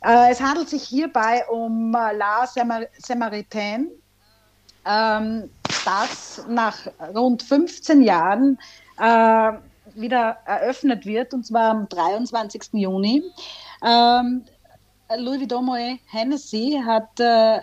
äh, 0.03 0.31
es 0.31 0.41
handelt 0.41 0.69
sich 0.69 0.83
hierbei 0.83 1.45
um 1.49 1.93
äh, 1.95 2.13
La 2.15 2.47
Samaritain, 2.99 3.89
ähm, 4.85 5.49
das 5.85 6.43
nach 6.49 6.77
rund 7.13 7.43
15 7.43 8.03
Jahren 8.03 8.59
äh, 8.99 9.51
wieder 9.95 10.37
eröffnet 10.45 11.05
wird, 11.05 11.33
und 11.33 11.45
zwar 11.45 11.71
am 11.71 11.89
23. 11.89 12.73
Juni. 12.73 13.23
Ähm, 13.85 14.43
Louis 15.17 15.39
Vuitton 15.39 15.99
Hennessy 16.05 16.81
hat 16.83 17.19
äh, 17.19 17.59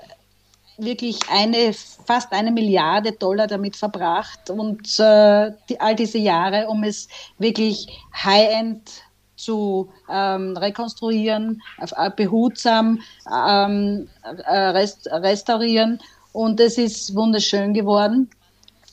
wirklich 0.79 1.19
eine, 1.31 1.73
fast 1.73 2.33
eine 2.33 2.51
Milliarde 2.51 3.13
Dollar 3.13 3.47
damit 3.47 3.77
verbracht 3.77 4.51
und 4.51 4.99
äh, 4.99 5.53
die, 5.69 5.81
all 5.81 5.95
diese 5.95 6.19
Jahre, 6.19 6.69
um 6.69 6.85
es 6.85 7.09
wirklich 7.39 7.87
high-end 8.15 8.91
zu 9.37 9.91
ähm, 10.09 10.57
rekonstruieren, 10.57 11.63
äh, 11.79 12.11
behutsam 12.15 13.01
ähm, 13.33 14.09
äh, 14.23 14.57
rest, 14.57 15.09
restaurieren 15.11 16.01
und 16.33 16.61
es 16.61 16.79
ist 16.79 17.15
wunderschön 17.15 17.75
geworden. 17.75 18.31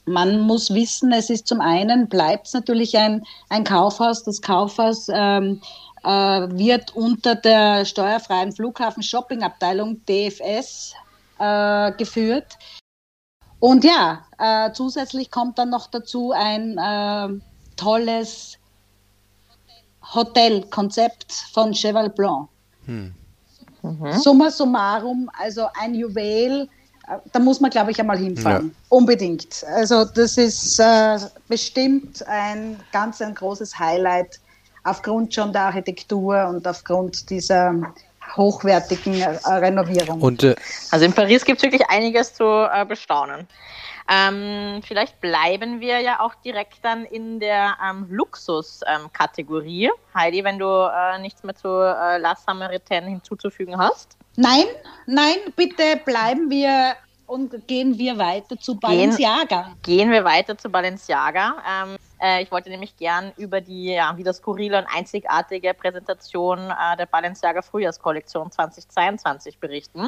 Man 0.06 0.40
muss 0.40 0.74
wissen, 0.74 1.12
es 1.12 1.30
ist 1.30 1.48
zum 1.48 1.60
einen, 1.60 2.08
bleibt 2.08 2.48
es 2.48 2.54
natürlich 2.54 2.98
ein, 2.98 3.24
ein 3.50 3.66
Kaufhaus. 3.66 4.24
Das 4.24 4.42
Kaufhaus 4.42 5.08
ähm, 5.14 5.62
äh, 6.08 6.58
wird 6.58 6.96
unter 6.96 7.36
der 7.36 7.84
steuerfreien 7.84 8.54
Flughafen-Shopping-Abteilung 8.54 10.00
DFS 10.06 10.94
äh, 11.38 11.92
geführt. 11.94 12.58
Und 13.60 13.84
ja, 13.84 14.26
äh, 14.38 14.72
zusätzlich 14.72 15.32
kommt 15.32 15.60
dann 15.60 15.70
noch 15.70 15.88
dazu 15.88 16.32
ein 16.32 16.78
äh, 16.78 17.42
tolles 17.76 18.58
Hotelkonzept 20.14 21.34
von 21.54 21.74
Cheval 21.74 22.10
Blanc. 22.10 22.48
Hm. 22.86 23.14
Mhm. 23.82 24.14
Summa 24.14 24.50
summarum, 24.50 25.30
also 25.38 25.68
ein 25.78 25.94
Juwel, 25.94 26.70
äh, 27.08 27.18
da 27.34 27.40
muss 27.40 27.60
man, 27.60 27.70
glaube 27.70 27.92
ich, 27.92 28.00
einmal 28.00 28.18
hinfahren. 28.18 28.68
Ja. 28.68 28.86
Unbedingt. 28.90 29.66
Also 29.76 30.06
das 30.06 30.38
ist 30.38 30.80
äh, 30.80 31.20
bestimmt 31.50 32.26
ein 32.28 32.80
ganz 32.94 33.22
ein 33.22 33.36
großes 33.36 33.78
Highlight 33.78 34.40
aufgrund 34.88 35.34
schon 35.34 35.52
der 35.52 35.64
Architektur 35.64 36.48
und 36.48 36.68
aufgrund 36.68 37.30
dieser 37.30 37.74
hochwertigen 38.36 39.22
äh, 39.22 39.38
Renovierung. 39.46 40.22
Und, 40.22 40.44
äh, 40.44 40.56
also 40.92 41.06
in 41.06 41.14
Paris 41.14 41.46
gibt 41.46 41.60
es 41.60 41.64
wirklich 41.64 41.90
einiges 41.90 42.34
zu 42.34 42.44
äh, 42.44 42.86
bestaunen. 42.86 43.48
Ähm, 44.10 44.82
vielleicht 44.84 45.20
bleiben 45.20 45.82
wir 45.82 46.00
ja 46.00 46.22
auch 46.22 46.34
direkt 46.36 46.78
dann 46.82 47.04
in 47.06 47.42
der 47.42 47.76
ähm, 47.86 48.08
Luxus-Kategorie. 48.10 49.86
Ähm, 49.86 49.92
Heidi, 50.16 50.44
wenn 50.46 50.58
du 50.60 50.66
äh, 50.66 51.20
nichts 51.20 51.44
mehr 51.44 51.56
zu 51.56 51.68
äh, 51.68 52.18
La 52.18 52.36
Samaritaine 52.36 53.08
hinzuzufügen 53.08 53.78
hast. 53.78 54.16
Nein, 54.38 54.66
nein, 55.08 55.36
bitte 55.56 56.00
bleiben 56.06 56.50
wir 56.50 56.96
und 57.26 57.68
gehen 57.68 57.98
wir 57.98 58.18
weiter 58.18 58.58
zu 58.58 58.76
Balenciaga. 58.76 59.74
Gehen, 59.82 59.98
gehen 59.98 60.12
wir 60.12 60.24
weiter 60.24 60.58
zu 60.58 60.70
Balenciaga. 60.70 61.56
Ähm, 61.70 61.98
äh, 62.20 62.42
ich 62.42 62.52
wollte 62.52 62.70
nämlich 62.70 62.98
gern 62.98 63.32
über 63.38 63.62
die 63.62 63.94
ja, 63.94 64.16
wieder 64.18 64.34
skurrile 64.34 64.80
und 64.80 64.88
einzigartige 64.94 65.74
Präsentation 65.74 66.60
äh, 66.72 66.98
der 66.98 67.06
Balenciaga 67.06 67.62
Frühjahrskollektion 67.62 68.52
2022 68.52 69.60
berichten 69.60 70.08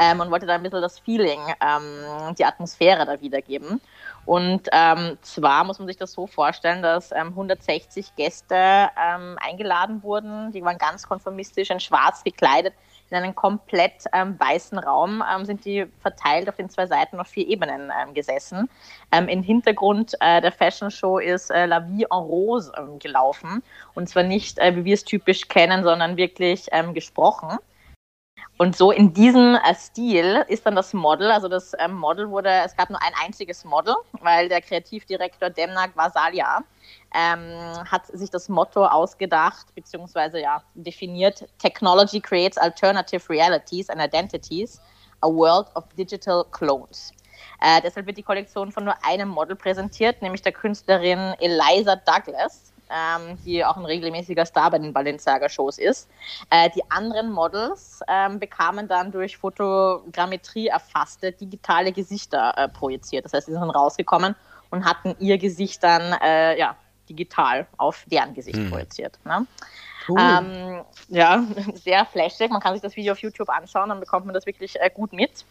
ähm, 0.00 0.20
und 0.20 0.30
wollte 0.30 0.46
da 0.46 0.54
ein 0.54 0.62
bisschen 0.62 0.82
das 0.82 0.98
Feeling, 0.98 1.40
ähm, 1.60 2.34
die 2.36 2.44
Atmosphäre 2.44 3.06
da 3.06 3.20
wiedergeben. 3.20 3.80
Und 4.26 4.68
ähm, 4.72 5.18
zwar 5.22 5.64
muss 5.64 5.78
man 5.78 5.86
sich 5.86 5.96
das 5.96 6.12
so 6.12 6.26
vorstellen, 6.26 6.82
dass 6.82 7.12
160 7.12 8.06
ähm, 8.06 8.12
Gäste 8.16 8.54
ähm, 8.56 9.38
eingeladen 9.40 10.02
wurden, 10.02 10.50
die 10.52 10.64
waren 10.64 10.78
ganz 10.78 11.06
konformistisch 11.06 11.70
in 11.70 11.80
schwarz 11.80 12.24
gekleidet 12.24 12.74
in 13.14 13.22
einem 13.22 13.34
komplett 13.34 14.04
ähm, 14.12 14.38
weißen 14.38 14.78
Raum 14.78 15.22
ähm, 15.32 15.44
sind 15.44 15.64
die 15.64 15.86
verteilt 16.00 16.48
auf 16.48 16.56
den 16.56 16.68
zwei 16.68 16.86
Seiten 16.86 17.18
auf 17.20 17.28
vier 17.28 17.46
Ebenen 17.46 17.92
ähm, 18.02 18.14
gesessen. 18.14 18.68
Ähm, 19.12 19.28
Im 19.28 19.42
Hintergrund 19.42 20.14
äh, 20.20 20.40
der 20.40 20.52
Fashion 20.52 20.90
Show 20.90 21.18
ist 21.18 21.50
äh, 21.50 21.66
La 21.66 21.86
Vie 21.88 22.04
en 22.04 22.18
Rose 22.18 22.72
ähm, 22.76 22.98
gelaufen. 22.98 23.62
Und 23.94 24.08
zwar 24.08 24.24
nicht, 24.24 24.58
äh, 24.58 24.74
wie 24.76 24.84
wir 24.84 24.94
es 24.94 25.04
typisch 25.04 25.48
kennen, 25.48 25.84
sondern 25.84 26.16
wirklich 26.16 26.66
ähm, 26.72 26.94
gesprochen. 26.94 27.58
Und 28.56 28.76
so 28.76 28.92
in 28.92 29.12
diesem 29.12 29.56
äh, 29.56 29.74
Stil 29.74 30.44
ist 30.46 30.64
dann 30.64 30.76
das 30.76 30.92
Model, 30.92 31.30
also 31.32 31.48
das 31.48 31.72
ähm, 31.78 31.94
Model 31.94 32.30
wurde, 32.30 32.50
es 32.64 32.76
gab 32.76 32.88
nur 32.88 33.02
ein 33.02 33.12
einziges 33.24 33.64
Model, 33.64 33.96
weil 34.20 34.48
der 34.48 34.60
Kreativdirektor 34.60 35.50
Demnak 35.50 35.96
Vasalia 35.96 36.62
ähm, 37.12 37.84
hat 37.90 38.06
sich 38.06 38.30
das 38.30 38.48
Motto 38.48 38.86
ausgedacht, 38.86 39.74
beziehungsweise 39.74 40.40
ja, 40.40 40.62
definiert, 40.74 41.48
Technology 41.58 42.20
creates 42.20 42.56
alternative 42.56 43.28
realities 43.28 43.90
and 43.90 44.00
identities, 44.00 44.80
a 45.22 45.28
world 45.28 45.66
of 45.74 45.84
digital 45.98 46.44
clones. 46.52 47.12
Äh, 47.60 47.80
deshalb 47.82 48.06
wird 48.06 48.18
die 48.18 48.22
Kollektion 48.22 48.70
von 48.70 48.84
nur 48.84 48.94
einem 49.04 49.30
Model 49.30 49.56
präsentiert, 49.56 50.22
nämlich 50.22 50.42
der 50.42 50.52
Künstlerin 50.52 51.34
Eliza 51.40 51.96
Douglas 51.96 52.73
ähm, 52.94 53.38
die 53.44 53.64
auch 53.64 53.76
ein 53.76 53.84
regelmäßiger 53.84 54.46
Star 54.46 54.70
bei 54.70 54.78
den 54.78 54.92
Balenciaga-Shows 54.92 55.78
ist. 55.78 56.08
Äh, 56.50 56.70
die 56.70 56.82
anderen 56.90 57.32
Models 57.32 58.00
ähm, 58.08 58.38
bekamen 58.38 58.86
dann 58.86 59.10
durch 59.10 59.36
Fotogrammetrie 59.36 60.68
erfasste 60.68 61.32
digitale 61.32 61.92
Gesichter 61.92 62.54
äh, 62.56 62.68
projiziert. 62.68 63.24
Das 63.24 63.32
heißt, 63.32 63.46
sie 63.46 63.52
sind 63.52 63.62
rausgekommen 63.62 64.36
und 64.70 64.84
hatten 64.84 65.16
ihr 65.18 65.38
Gesicht 65.38 65.82
dann 65.82 66.14
äh, 66.22 66.58
ja, 66.58 66.76
digital 67.08 67.66
auf 67.76 68.04
deren 68.06 68.34
Gesicht 68.34 68.58
hm. 68.58 68.70
projiziert. 68.70 69.18
Ne? 69.24 69.46
Cool. 70.08 70.18
Ähm, 70.20 70.84
ja, 71.08 71.42
sehr 71.74 72.04
flashig. 72.04 72.50
Man 72.50 72.60
kann 72.60 72.74
sich 72.74 72.82
das 72.82 72.94
Video 72.96 73.12
auf 73.12 73.18
YouTube 73.18 73.48
anschauen, 73.48 73.88
dann 73.88 74.00
bekommt 74.00 74.26
man 74.26 74.34
das 74.34 74.46
wirklich 74.46 74.80
äh, 74.80 74.90
gut 74.90 75.12
mit. 75.12 75.44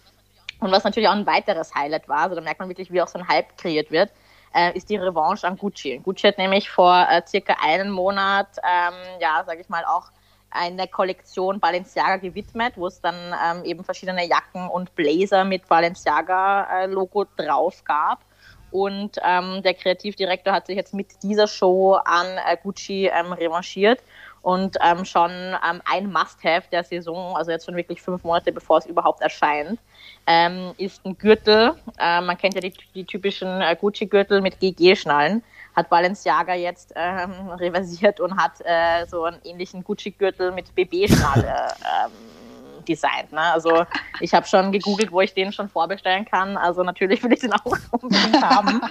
Und 0.59 0.71
was 0.71 0.83
natürlich 0.85 1.09
auch 1.09 1.13
ein 1.13 1.25
weiteres 1.25 1.75
Highlight 1.75 2.07
war, 2.07 2.19
also 2.19 2.35
da 2.35 2.41
merkt 2.41 2.59
man 2.59 2.69
wirklich, 2.69 2.91
wie 2.91 3.01
auch 3.01 3.07
so 3.07 3.19
ein 3.19 3.27
Hype 3.27 3.57
kreiert 3.57 3.91
wird, 3.91 4.11
äh, 4.53 4.75
ist 4.75 4.89
die 4.89 4.97
Revanche 4.97 5.47
an 5.47 5.57
Gucci. 5.57 5.99
Gucci 6.03 6.27
hat 6.27 6.37
nämlich 6.37 6.69
vor 6.69 7.07
äh, 7.09 7.21
circa 7.27 7.55
einem 7.61 7.91
Monat, 7.91 8.47
ähm, 8.63 8.93
ja, 9.19 9.43
sage 9.45 9.61
ich 9.61 9.69
mal, 9.69 9.83
auch 9.85 10.11
eine 10.51 10.87
Kollektion 10.87 11.59
Balenciaga 11.59 12.17
gewidmet, 12.17 12.73
wo 12.75 12.87
es 12.87 13.01
dann 13.01 13.15
ähm, 13.15 13.65
eben 13.65 13.83
verschiedene 13.83 14.27
Jacken 14.27 14.69
und 14.69 14.93
Blazer 14.95 15.43
mit 15.43 15.67
Balenciaga-Logo 15.67 17.23
äh, 17.23 17.43
drauf 17.43 17.83
gab. 17.83 18.19
Und 18.71 19.17
ähm, 19.23 19.61
der 19.63 19.73
Kreativdirektor 19.75 20.53
hat 20.53 20.67
sich 20.67 20.75
jetzt 20.75 20.93
mit 20.93 21.21
dieser 21.21 21.47
Show 21.47 21.93
an 21.93 22.25
äh, 22.47 22.57
Gucci 22.61 23.07
ähm, 23.07 23.33
revanchiert 23.33 23.99
und 24.43 24.77
ähm, 24.83 25.05
schon 25.05 25.31
ähm, 25.31 25.81
ein 25.85 26.11
Must-Have 26.11 26.67
der 26.71 26.83
Saison, 26.83 27.35
also 27.35 27.49
jetzt 27.49 27.65
schon 27.65 27.77
wirklich 27.77 28.01
fünf 28.01 28.23
Monate 28.23 28.51
bevor 28.51 28.77
es 28.77 28.85
überhaupt 28.85 29.21
erscheint, 29.21 29.79
ähm, 30.27 30.73
ist 30.77 31.03
ein 31.05 31.17
Gürtel. 31.17 31.73
Äh, 31.97 32.21
man 32.21 32.37
kennt 32.37 32.53
ja 32.53 32.61
die, 32.61 32.73
die 32.93 33.05
typischen 33.05 33.61
äh, 33.61 33.75
Gucci-Gürtel 33.79 34.41
mit 34.41 34.59
GG-Schnallen. 34.59 35.41
Hat 35.75 35.89
Balenciaga 35.89 36.53
jetzt 36.53 36.93
ähm, 36.95 37.49
reversiert 37.51 38.19
und 38.19 38.37
hat 38.37 38.59
äh, 38.65 39.07
so 39.07 39.23
einen 39.23 39.39
ähnlichen 39.45 39.83
Gucci-Gürtel 39.83 40.51
mit 40.51 40.75
BB-Schnalle 40.75 41.47
ähm, 42.05 42.11
designt. 42.87 43.31
Ne? 43.31 43.41
Also 43.41 43.85
ich 44.19 44.33
habe 44.33 44.45
schon 44.45 44.71
gegoogelt, 44.71 45.11
wo 45.11 45.21
ich 45.21 45.33
den 45.33 45.51
schon 45.51 45.69
vorbestellen 45.69 46.25
kann. 46.25 46.57
Also 46.57 46.83
natürlich 46.83 47.23
will 47.23 47.33
ich 47.33 47.39
den 47.39 47.53
auch 47.53 47.77
unbedingt 47.91 48.41
haben. 48.41 48.81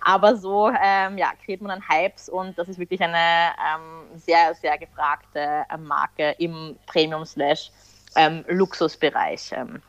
Aber 0.00 0.36
so 0.36 0.68
ähm, 0.68 1.18
ja, 1.18 1.32
kriegt 1.44 1.62
man 1.62 1.78
dann 1.78 1.88
Hypes 1.88 2.28
und 2.28 2.58
das 2.58 2.68
ist 2.68 2.78
wirklich 2.78 3.00
eine 3.00 3.16
ähm, 3.16 4.18
sehr, 4.18 4.54
sehr 4.54 4.78
gefragte 4.78 5.64
äh, 5.68 5.76
Marke 5.76 6.34
im 6.38 6.76
Premium-Slash 6.86 7.70
ähm, 8.16 8.44
ähm, 8.48 9.82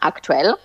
aktuell. 0.00 0.56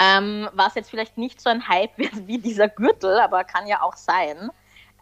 Ähm, 0.00 0.48
was 0.52 0.74
jetzt 0.74 0.90
vielleicht 0.90 1.18
nicht 1.18 1.40
so 1.40 1.50
ein 1.50 1.66
Hype 1.68 1.96
wird 1.98 2.12
wie 2.26 2.38
dieser 2.38 2.68
Gürtel, 2.68 3.18
aber 3.18 3.44
kann 3.44 3.66
ja 3.66 3.82
auch 3.82 3.96
sein, 3.96 4.50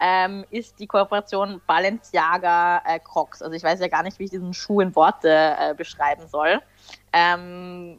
ähm, 0.00 0.44
ist 0.50 0.78
die 0.80 0.86
Kooperation 0.86 1.60
Balenciaga 1.66 2.82
äh, 2.86 2.98
Crocs. 2.98 3.42
Also 3.42 3.54
ich 3.54 3.62
weiß 3.62 3.80
ja 3.80 3.88
gar 3.88 4.02
nicht, 4.02 4.18
wie 4.18 4.24
ich 4.24 4.30
diesen 4.30 4.54
Schuh 4.54 4.80
in 4.80 4.94
Worte 4.96 5.28
äh, 5.28 5.74
beschreiben 5.74 6.26
soll. 6.26 6.60
Ähm, 7.12 7.98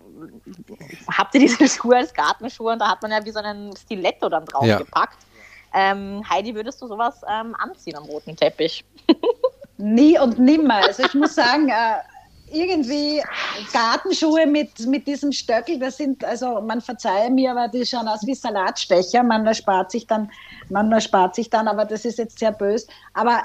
habt 1.16 1.36
ihr 1.36 1.42
diese 1.42 1.68
Schuhe 1.70 1.98
als 1.98 2.14
Gartenschuhe 2.14 2.74
und 2.74 2.80
da 2.80 2.90
hat 2.90 3.02
man 3.02 3.12
ja 3.12 3.24
wie 3.24 3.32
so 3.32 3.40
einen 3.40 3.76
Stiletto 3.78 4.30
dann 4.30 4.46
draufgepackt. 4.46 5.18
Ja. 5.74 5.92
Ähm, 5.92 6.24
Heidi, 6.30 6.56
würdest 6.56 6.82
du 6.82 6.88
sowas 6.88 7.22
ähm, 7.30 7.56
anziehen 7.58 7.96
am 7.96 8.04
roten 8.04 8.36
Teppich? 8.36 8.84
Nie 9.78 10.20
und 10.20 10.38
nimmer. 10.38 10.76
Also 10.76 11.04
ich 11.04 11.14
muss 11.14 11.36
sagen, 11.36 11.70
äh, 11.70 11.98
irgendwie 12.52 13.24
Gartenschuhe 13.72 14.46
mit, 14.46 14.88
mit 14.88 15.08
diesem 15.08 15.32
Stöckel, 15.32 15.80
das 15.80 15.98
sind, 15.98 16.24
also 16.24 16.62
man 16.62 16.82
verzeihe 16.82 17.30
mir, 17.30 17.52
aber 17.52 17.68
die 17.68 17.86
schauen 17.86 18.08
aus 18.08 18.26
wie 18.26 18.36
Salatstecher. 18.36 19.24
Man 19.24 19.46
erspart 19.46 19.92
sich 19.92 20.08
dann, 20.08 20.30
man 20.70 20.92
erspart 20.92 21.36
sich 21.36 21.50
dann, 21.50 21.68
aber 21.68 21.86
das 21.86 22.06
ist 22.06 22.18
jetzt 22.18 22.40
sehr 22.40 22.52
böse. 22.52 22.88
Aber 23.14 23.42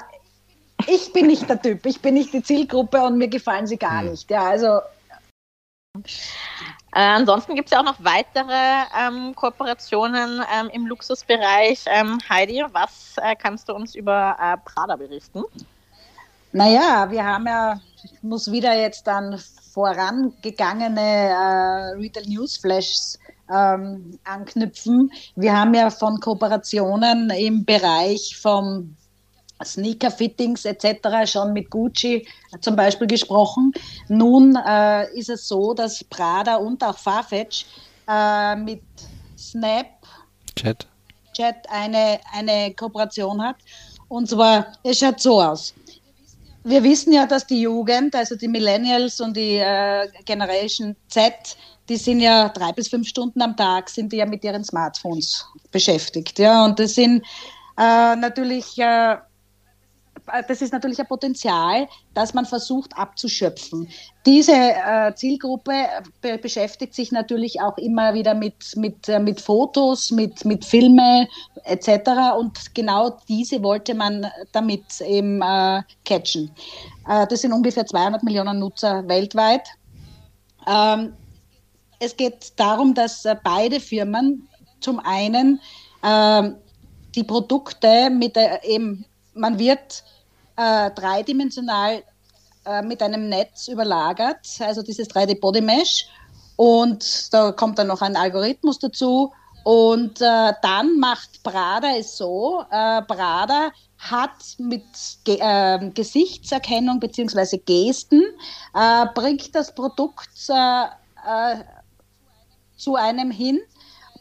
ich 0.87 1.11
bin 1.13 1.27
nicht 1.27 1.49
der 1.49 1.61
Typ, 1.61 1.85
ich 1.85 2.01
bin 2.01 2.13
nicht 2.13 2.33
die 2.33 2.43
Zielgruppe 2.43 3.01
und 3.03 3.17
mir 3.17 3.27
gefallen 3.27 3.67
sie 3.67 3.77
gar 3.77 4.01
hm. 4.01 4.11
nicht. 4.11 4.29
Ja, 4.29 4.43
also. 4.43 4.79
Äh, 6.93 6.99
ansonsten 6.99 7.55
gibt 7.55 7.67
es 7.67 7.71
ja 7.71 7.79
auch 7.79 7.85
noch 7.85 7.97
weitere 7.99 8.53
ähm, 8.99 9.33
Kooperationen 9.35 10.41
ähm, 10.53 10.69
im 10.71 10.85
Luxusbereich. 10.85 11.85
Ähm, 11.87 12.19
Heidi, 12.29 12.63
was 12.71 13.15
äh, 13.17 13.35
kannst 13.35 13.67
du 13.69 13.73
uns 13.73 13.95
über 13.95 14.37
äh, 14.39 14.57
Prada 14.63 14.95
berichten? 14.95 15.43
Naja, 16.57 17.09
wir 17.11 17.23
haben 17.23 17.45
ja 17.45 17.79
ich 18.03 18.23
muss 18.23 18.51
wieder 18.51 18.73
jetzt 18.73 19.07
an 19.07 19.39
vorangegangene 19.73 21.01
äh, 21.01 21.95
Retail 21.99 22.25
News 22.27 22.57
Flashes 22.57 23.19
ähm, 23.53 24.19
anknüpfen. 24.23 25.11
Wir 25.35 25.57
haben 25.57 25.73
ja 25.73 25.89
von 25.89 26.19
Kooperationen 26.19 27.29
im 27.31 27.63
Bereich 27.65 28.37
vom 28.41 28.95
Sneaker-Fittings 29.63 30.65
etc. 30.65 31.31
schon 31.31 31.53
mit 31.53 31.69
Gucci 31.69 32.27
zum 32.61 32.75
Beispiel 32.75 33.07
gesprochen. 33.07 33.71
Nun 34.07 34.55
äh, 34.55 35.11
ist 35.13 35.29
es 35.29 35.47
so, 35.47 35.73
dass 35.73 36.03
Prada 36.03 36.55
und 36.55 36.83
auch 36.83 36.97
Farfetch 36.97 37.65
äh, 38.07 38.55
mit 38.55 38.81
Snap 39.37 39.87
Chat, 40.55 40.87
Chat 41.33 41.55
eine, 41.69 42.19
eine 42.33 42.73
Kooperation 42.73 43.41
hat. 43.41 43.57
Und 44.07 44.29
zwar, 44.29 44.73
es 44.83 44.99
schaut 44.99 45.19
so 45.19 45.41
aus 45.41 45.73
wir 46.67 46.83
wissen 46.83 47.13
ja, 47.13 47.25
dass 47.25 47.47
die 47.47 47.61
Jugend, 47.61 48.15
also 48.15 48.35
die 48.35 48.47
Millennials 48.47 49.21
und 49.21 49.37
die 49.37 49.55
äh, 49.55 50.07
Generation 50.25 50.95
Z, 51.07 51.33
die 51.87 51.95
sind 51.95 52.19
ja 52.19 52.49
drei 52.49 52.71
bis 52.73 52.89
fünf 52.89 53.07
Stunden 53.07 53.41
am 53.41 53.55
Tag, 53.55 53.89
sind 53.89 54.11
die 54.11 54.17
ja 54.17 54.25
mit 54.25 54.43
ihren 54.43 54.63
Smartphones 54.63 55.45
beschäftigt. 55.71 56.37
Ja, 56.39 56.65
und 56.65 56.77
das 56.79 56.95
sind 56.95 57.23
äh, 57.77 58.15
natürlich 58.15 58.77
äh, 58.77 59.17
das 60.47 60.61
ist 60.61 60.73
natürlich 60.73 60.99
ein 60.99 61.07
Potenzial, 61.07 61.87
das 62.13 62.33
man 62.33 62.45
versucht 62.45 62.97
abzuschöpfen. 62.97 63.87
Diese 64.25 64.53
äh, 64.53 65.13
Zielgruppe 65.15 65.73
be 66.21 66.37
beschäftigt 66.37 66.93
sich 66.93 67.11
natürlich 67.11 67.61
auch 67.61 67.77
immer 67.77 68.13
wieder 68.13 68.33
mit, 68.33 68.75
mit, 68.75 69.07
äh, 69.09 69.19
mit 69.19 69.39
Fotos, 69.39 70.11
mit, 70.11 70.43
mit 70.45 70.65
Filme 70.65 71.27
etc. 71.63 72.37
Und 72.37 72.75
genau 72.75 73.17
diese 73.27 73.63
wollte 73.63 73.93
man 73.93 74.27
damit 74.51 75.01
eben 75.01 75.41
äh, 75.41 75.81
catchen. 76.05 76.51
Äh, 77.07 77.27
das 77.27 77.41
sind 77.41 77.53
ungefähr 77.53 77.85
200 77.85 78.23
Millionen 78.23 78.59
Nutzer 78.59 79.07
weltweit. 79.07 79.67
Ähm, 80.67 81.13
es 81.99 82.15
geht 82.15 82.53
darum, 82.57 82.93
dass 82.93 83.25
äh, 83.25 83.35
beide 83.43 83.79
Firmen 83.79 84.47
zum 84.81 84.99
einen 84.99 85.59
ähm, 86.03 86.55
die 87.15 87.23
Produkte 87.23 88.09
mit 88.09 88.35
der 88.35 88.63
eben 88.63 89.05
man 89.37 89.59
wird 89.59 90.03
äh, 90.55 90.91
dreidimensional 90.91 92.03
äh, 92.65 92.81
mit 92.81 93.01
einem 93.01 93.29
Netz 93.29 93.67
überlagert, 93.67 94.47
also 94.59 94.81
dieses 94.81 95.09
3D 95.09 95.39
Body 95.39 95.61
Mesh. 95.61 96.07
Und 96.55 97.33
da 97.33 97.51
kommt 97.51 97.77
dann 97.79 97.87
noch 97.87 98.01
ein 98.01 98.15
Algorithmus 98.15 98.79
dazu. 98.79 99.31
Und 99.63 100.21
äh, 100.21 100.53
dann 100.61 100.97
macht 100.99 101.43
Prada 101.43 101.95
es 101.97 102.17
so, 102.17 102.63
äh, 102.71 103.01
Prada 103.03 103.71
hat 103.99 104.55
mit 104.57 104.85
Ge 105.23 105.37
äh, 105.39 105.89
Gesichtserkennung 105.93 106.99
bzw. 106.99 107.57
Gesten, 107.57 108.23
bringt 109.15 109.55
das 109.55 109.73
Produkt 109.73 110.49
äh, 110.49 110.85
äh, 111.27 111.63
zu 112.77 112.95
einem 112.95 113.31
hin, 113.31 113.59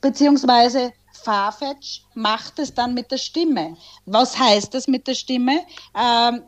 beziehungsweise 0.00 0.92
Farfetch 1.26 2.02
macht 2.14 2.60
es 2.60 2.72
dann 2.72 2.94
mit 2.94 3.10
der 3.10 3.18
Stimme. 3.18 3.76
Was 4.04 4.38
heißt 4.38 4.72
das 4.72 4.86
mit 4.86 5.08
der 5.08 5.14
Stimme? 5.14 5.60
Ähm, 5.92 6.42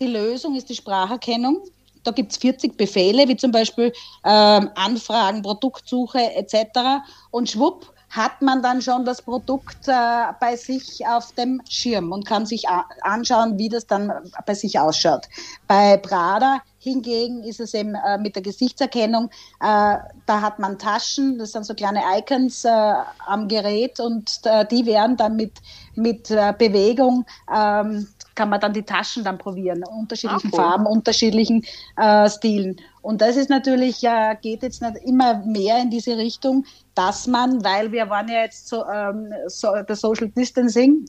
die 0.00 0.06
Lösung 0.06 0.54
ist 0.54 0.68
die 0.68 0.76
Spracherkennung. 0.76 1.64
Da 2.04 2.12
gibt 2.12 2.30
es 2.30 2.38
40 2.38 2.76
Befehle, 2.76 3.26
wie 3.26 3.36
zum 3.36 3.50
Beispiel 3.50 3.92
ähm, 4.24 4.70
Anfragen, 4.76 5.42
Produktsuche 5.42 6.20
etc. 6.36 7.02
Und 7.32 7.50
schwupp 7.50 7.92
hat 8.16 8.40
man 8.40 8.62
dann 8.62 8.80
schon 8.80 9.04
das 9.04 9.22
Produkt 9.22 9.88
äh, 9.88 9.92
bei 10.40 10.56
sich 10.56 11.06
auf 11.06 11.32
dem 11.32 11.60
Schirm 11.68 12.12
und 12.12 12.26
kann 12.26 12.46
sich 12.46 12.64
anschauen, 13.02 13.58
wie 13.58 13.68
das 13.68 13.86
dann 13.86 14.12
bei 14.46 14.54
sich 14.54 14.78
ausschaut. 14.78 15.28
Bei 15.68 15.98
Prada 15.98 16.62
Hingegen 16.86 17.42
ist 17.42 17.58
es 17.58 17.74
eben 17.74 17.96
äh, 17.96 18.16
mit 18.16 18.36
der 18.36 18.42
Gesichtserkennung, 18.42 19.28
äh, 19.60 19.96
da 20.26 20.40
hat 20.40 20.60
man 20.60 20.78
Taschen, 20.78 21.36
das 21.36 21.50
sind 21.50 21.66
so 21.66 21.74
kleine 21.74 22.00
Icons 22.16 22.64
äh, 22.64 22.94
am 23.26 23.48
Gerät 23.48 23.98
und 23.98 24.30
äh, 24.44 24.64
die 24.66 24.86
werden 24.86 25.16
dann 25.16 25.34
mit, 25.34 25.54
mit 25.96 26.30
äh, 26.30 26.54
Bewegung, 26.56 27.26
ähm, 27.52 28.06
kann 28.36 28.50
man 28.50 28.60
dann 28.60 28.72
die 28.72 28.84
Taschen 28.84 29.24
dann 29.24 29.36
probieren, 29.36 29.82
unterschiedlichen 29.82 30.52
ah, 30.52 30.56
cool. 30.56 30.62
Farben, 30.62 30.86
unterschiedlichen 30.86 31.64
äh, 31.96 32.30
Stilen. 32.30 32.76
Und 33.06 33.20
das 33.20 33.36
ist 33.36 33.50
natürlich, 33.50 34.04
geht 34.42 34.64
jetzt 34.64 34.82
nicht 34.82 34.96
immer 35.04 35.38
mehr 35.44 35.80
in 35.80 35.90
diese 35.90 36.16
Richtung, 36.16 36.64
dass 36.96 37.28
man, 37.28 37.62
weil 37.64 37.92
wir 37.92 38.10
waren 38.10 38.26
ja 38.26 38.40
jetzt 38.40 38.66
so, 38.66 38.84
ähm, 38.84 39.32
so 39.46 39.68
der 39.88 39.94
Social 39.94 40.28
Distancing, 40.30 41.06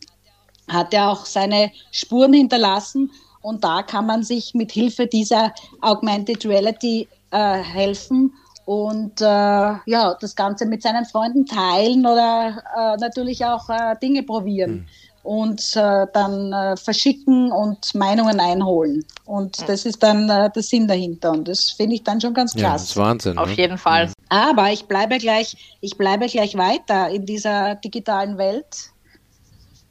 hat 0.67 0.93
ja 0.93 1.09
auch 1.09 1.25
seine 1.25 1.71
Spuren 1.89 2.33
hinterlassen 2.33 3.09
und 3.41 3.63
da 3.63 3.81
kann 3.81 4.05
man 4.05 4.21
sich 4.21 4.53
mit 4.53 4.71
Hilfe 4.71 5.07
dieser 5.07 5.55
Augmented 5.81 6.45
Reality 6.45 7.07
äh, 7.31 7.63
helfen 7.63 8.31
und 8.65 9.19
äh, 9.21 9.25
ja, 9.25 10.15
das 10.21 10.35
Ganze 10.35 10.67
mit 10.67 10.83
seinen 10.83 11.05
Freunden 11.05 11.47
teilen 11.47 12.05
oder 12.05 12.61
äh, 12.77 12.97
natürlich 12.97 13.43
auch 13.43 13.69
äh, 13.69 13.95
Dinge 13.99 14.21
probieren. 14.21 14.71
Mhm. 14.71 14.85
Und 15.27 15.75
äh, 15.75 16.07
dann 16.13 16.53
äh, 16.53 16.77
verschicken 16.77 17.51
und 17.51 17.93
Meinungen 17.93 18.39
einholen. 18.39 19.03
Und 19.25 19.67
das 19.67 19.85
ist 19.85 20.01
dann 20.01 20.27
der 20.27 20.51
Sinn 20.55 20.87
dahinter. 20.87 21.31
Und 21.31 21.49
das 21.49 21.71
finde 21.71 21.95
ich 21.95 22.03
dann 22.03 22.21
schon 22.21 22.33
ganz 22.33 22.53
klasse. 22.53 22.63
Ja, 22.63 22.73
das 22.73 22.83
ist 22.83 22.97
Wahnsinn. 22.97 23.37
Auf 23.37 23.49
ne? 23.49 23.55
jeden 23.55 23.77
Fall. 23.77 24.11
Aber 24.29 24.71
ich 24.71 24.85
bleibe 24.85 25.17
gleich, 25.17 25.77
ich 25.81 25.97
bleibe 25.97 26.27
gleich 26.27 26.55
weiter 26.55 27.09
in 27.09 27.25
dieser 27.25 27.75
digitalen 27.75 28.37
Welt. 28.37 28.91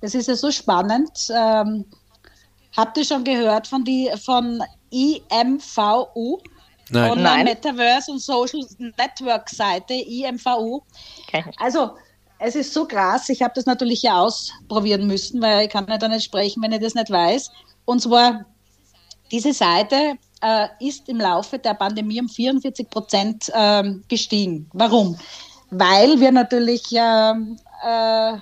Es 0.00 0.14
ist 0.14 0.28
ja 0.28 0.36
so 0.36 0.50
spannend. 0.50 1.10
Ähm, 1.30 1.84
Habt 2.76 2.98
ihr 2.98 3.04
schon 3.04 3.24
gehört 3.24 3.66
von, 3.66 3.84
die, 3.84 4.10
von 4.22 4.62
IMVU? 4.90 6.40
Nein. 6.90 7.10
Online 7.10 7.22
Nein. 7.22 7.44
Metaverse 7.44 8.12
und 8.12 8.20
Social 8.20 8.60
Network 8.78 9.48
Seite 9.48 9.94
IMVU. 9.94 10.82
Okay. 11.26 11.44
Also 11.58 11.96
es 12.38 12.54
ist 12.54 12.72
so 12.74 12.86
krass, 12.86 13.28
ich 13.28 13.42
habe 13.42 13.54
das 13.54 13.66
natürlich 13.66 14.02
ja 14.02 14.20
ausprobieren 14.20 15.06
müssen, 15.06 15.40
weil 15.40 15.66
ich 15.66 15.70
kann 15.70 15.86
ja 15.88 15.98
da 15.98 16.08
nicht 16.08 16.24
sprechen, 16.24 16.62
wenn 16.62 16.72
ich 16.72 16.80
das 16.80 16.94
nicht 16.94 17.10
weiß. 17.10 17.50
Und 17.84 18.02
zwar, 18.02 18.44
diese 19.30 19.52
Seite 19.52 20.14
äh, 20.42 20.68
ist 20.80 21.08
im 21.08 21.18
Laufe 21.18 21.58
der 21.58 21.74
Pandemie 21.74 22.20
um 22.20 22.28
44 22.28 22.90
Prozent 22.90 23.50
äh, 23.54 23.94
gestiegen. 24.08 24.68
Warum? 24.72 25.18
Weil 25.70 26.20
wir 26.20 26.32
natürlich 26.32 26.92
äh, 26.92 27.32
äh 27.84 28.38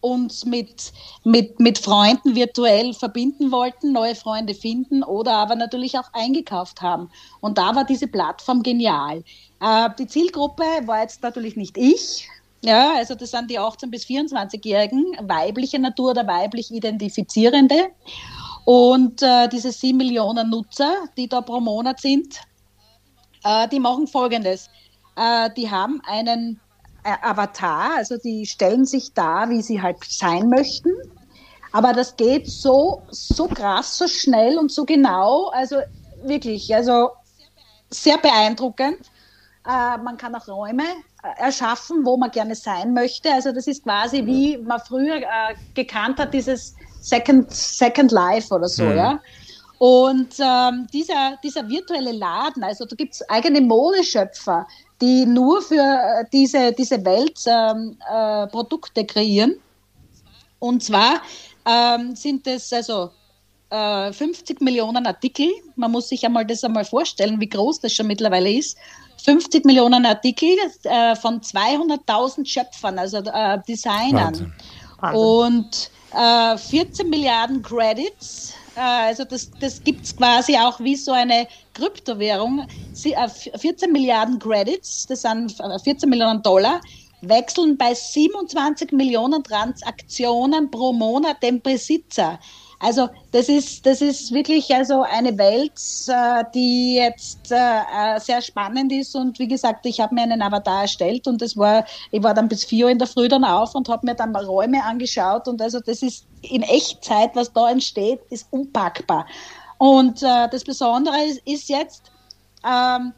uns 0.00 0.44
mit, 0.44 0.92
mit, 1.24 1.58
mit 1.58 1.78
Freunden 1.78 2.34
virtuell 2.34 2.94
verbinden 2.94 3.50
wollten, 3.50 3.92
neue 3.92 4.14
Freunde 4.14 4.54
finden 4.54 5.02
oder 5.02 5.32
aber 5.32 5.56
natürlich 5.56 5.98
auch 5.98 6.12
eingekauft 6.12 6.80
haben. 6.80 7.10
Und 7.40 7.58
da 7.58 7.74
war 7.74 7.84
diese 7.84 8.06
Plattform 8.06 8.62
genial. 8.62 9.24
Äh, 9.60 9.90
die 9.98 10.06
Zielgruppe 10.06 10.62
war 10.84 11.02
jetzt 11.02 11.22
natürlich 11.22 11.56
nicht 11.56 11.76
ich. 11.76 12.28
Ja, 12.62 12.94
also 12.96 13.14
das 13.14 13.30
sind 13.30 13.50
die 13.50 13.58
18- 13.58 13.90
bis 13.90 14.04
24-Jährigen, 14.04 15.04
weibliche 15.22 15.78
Natur 15.78 16.10
oder 16.10 16.26
weiblich 16.26 16.72
Identifizierende. 16.72 17.90
Und 18.64 19.22
äh, 19.22 19.48
diese 19.48 19.72
7 19.72 19.96
Millionen 19.96 20.50
Nutzer, 20.50 21.04
die 21.16 21.28
da 21.28 21.40
pro 21.40 21.60
Monat 21.60 22.00
sind, 22.00 22.40
äh, 23.44 23.68
die 23.68 23.80
machen 23.80 24.06
Folgendes. 24.08 24.68
Äh, 25.16 25.50
die 25.56 25.70
haben 25.70 26.00
einen 26.04 26.60
äh, 27.04 27.14
Avatar, 27.22 27.96
also 27.96 28.16
die 28.18 28.44
stellen 28.44 28.84
sich 28.84 29.14
da, 29.14 29.48
wie 29.48 29.62
sie 29.62 29.80
halt 29.80 29.98
sein 30.04 30.48
möchten. 30.48 30.90
Aber 31.72 31.92
das 31.92 32.16
geht 32.16 32.48
so, 32.48 33.02
so 33.10 33.46
krass, 33.46 33.96
so 33.98 34.08
schnell 34.08 34.58
und 34.58 34.72
so 34.72 34.84
genau. 34.84 35.48
Also 35.50 35.76
wirklich, 36.24 36.74
also 36.74 37.10
sehr 37.90 38.18
beeindruckend. 38.18 38.98
Äh, 39.66 39.98
man 39.98 40.16
kann 40.16 40.34
auch 40.34 40.48
Räume 40.48 40.84
erschaffen, 41.22 42.04
wo 42.04 42.16
man 42.16 42.30
gerne 42.30 42.54
sein 42.54 42.92
möchte. 42.94 43.32
Also 43.32 43.52
das 43.52 43.66
ist 43.66 43.82
quasi 43.82 44.24
wie 44.24 44.56
man 44.58 44.80
früher 44.80 45.16
äh, 45.16 45.54
gekannt 45.74 46.18
hat, 46.18 46.32
dieses 46.32 46.74
Second, 47.00 47.50
Second 47.50 48.12
Life 48.12 48.54
oder 48.54 48.68
so, 48.68 48.84
mhm. 48.84 48.96
ja. 48.96 49.20
Und 49.78 50.34
ähm, 50.40 50.88
dieser, 50.92 51.38
dieser 51.42 51.68
virtuelle 51.68 52.10
Laden, 52.10 52.64
also 52.64 52.84
da 52.84 52.96
gibt 52.96 53.14
es 53.14 53.28
eigene 53.28 53.60
Modeschöpfer, 53.60 54.66
die 55.00 55.24
nur 55.24 55.62
für 55.62 55.76
äh, 55.76 56.24
diese, 56.32 56.72
diese 56.72 57.04
Welt 57.04 57.38
ähm, 57.46 57.96
äh, 58.12 58.48
Produkte 58.48 59.04
kreieren. 59.04 59.54
Und 60.58 60.82
zwar 60.82 61.22
ähm, 61.64 62.16
sind 62.16 62.46
es 62.48 62.72
also 62.72 63.10
äh, 63.70 64.12
50 64.12 64.60
Millionen 64.60 65.06
Artikel. 65.06 65.48
Man 65.76 65.92
muss 65.92 66.08
sich 66.08 66.26
einmal 66.26 66.44
das 66.44 66.64
einmal 66.64 66.84
vorstellen, 66.84 67.40
wie 67.40 67.48
groß 67.48 67.78
das 67.80 67.92
schon 67.92 68.08
mittlerweile 68.08 68.50
ist. 68.50 68.76
50 69.22 69.64
Millionen 69.64 70.06
Artikel 70.06 70.48
äh, 70.84 71.16
von 71.16 71.40
200.000 71.40 72.46
Schöpfern, 72.46 72.98
also 72.98 73.18
äh, 73.18 73.58
Designern. 73.66 74.34
Wahnsinn. 74.34 74.52
Wahnsinn. 75.00 75.20
Und 75.20 75.90
14 76.10 77.06
äh, 77.06 77.08
Milliarden 77.08 77.62
Credits 77.62 78.54
äh, 78.78 78.80
also 78.80 79.24
das, 79.24 79.50
das 79.60 79.82
gibt 79.82 80.04
es 80.04 80.16
quasi 80.16 80.56
auch 80.56 80.78
wie 80.80 80.96
so 80.96 81.12
eine 81.12 81.48
Kryptowährung. 81.74 82.66
14 82.94 83.88
äh, 83.88 83.92
Milliarden 83.92 84.38
Credits, 84.38 85.06
das 85.06 85.22
sind 85.22 85.56
14 85.84 86.08
Millionen 86.08 86.42
Dollar, 86.42 86.80
wechseln 87.20 87.76
bei 87.76 87.92
27 87.92 88.92
Millionen 88.92 89.42
Transaktionen 89.42 90.70
pro 90.70 90.92
Monat 90.92 91.42
den 91.42 91.60
Besitzer. 91.60 92.38
Also 92.80 93.08
das 93.32 93.48
ist, 93.48 93.84
das 93.86 94.00
ist 94.00 94.32
wirklich 94.32 94.72
also 94.72 95.02
eine 95.02 95.36
Welt, 95.36 95.72
äh, 96.06 96.44
die 96.54 96.94
jetzt 96.94 97.50
äh, 97.50 98.20
sehr 98.20 98.40
spannend 98.40 98.92
ist. 98.92 99.16
Und 99.16 99.38
wie 99.40 99.48
gesagt, 99.48 99.84
ich 99.84 100.00
habe 100.00 100.14
mir 100.14 100.22
einen 100.22 100.42
Avatar 100.42 100.82
erstellt 100.82 101.26
und 101.26 101.42
das 101.42 101.56
war, 101.56 101.84
ich 102.12 102.22
war 102.22 102.34
dann 102.34 102.48
bis 102.48 102.64
vier 102.64 102.86
Uhr 102.86 102.92
in 102.92 102.98
der 102.98 103.08
Früh 103.08 103.26
dann 103.26 103.44
auf 103.44 103.74
und 103.74 103.88
habe 103.88 104.06
mir 104.06 104.14
dann 104.14 104.30
mal 104.30 104.44
Räume 104.44 104.84
angeschaut. 104.84 105.48
Und 105.48 105.60
also 105.60 105.80
das 105.80 106.02
ist 106.02 106.24
in 106.42 106.62
Echtzeit, 106.62 107.34
was 107.34 107.52
da 107.52 107.68
entsteht, 107.68 108.20
ist 108.30 108.46
unpackbar. 108.50 109.26
Und 109.78 110.22
äh, 110.22 110.48
das 110.48 110.62
Besondere 110.62 111.16
ist, 111.44 111.68
jetzt, 111.68 112.12
ähm, 112.64 113.12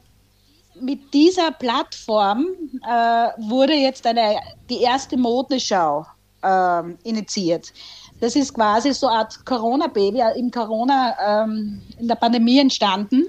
mit 0.80 1.12
dieser 1.12 1.50
Plattform 1.50 2.46
äh, 2.82 3.28
wurde 3.48 3.74
jetzt 3.74 4.06
eine, 4.06 4.40
die 4.70 4.80
erste 4.80 5.18
Modeschau 5.18 6.06
äh, 6.42 6.82
initiiert. 7.04 7.72
Das 8.20 8.36
ist 8.36 8.54
quasi 8.54 8.92
so 8.92 9.06
eine 9.06 9.18
Art 9.18 9.44
Corona-Baby, 9.44 10.20
äh, 10.20 10.38
im 10.38 10.50
Corona, 10.50 11.44
ähm, 11.44 11.80
in 11.98 12.08
der 12.08 12.16
Pandemie 12.16 12.58
entstanden. 12.58 13.26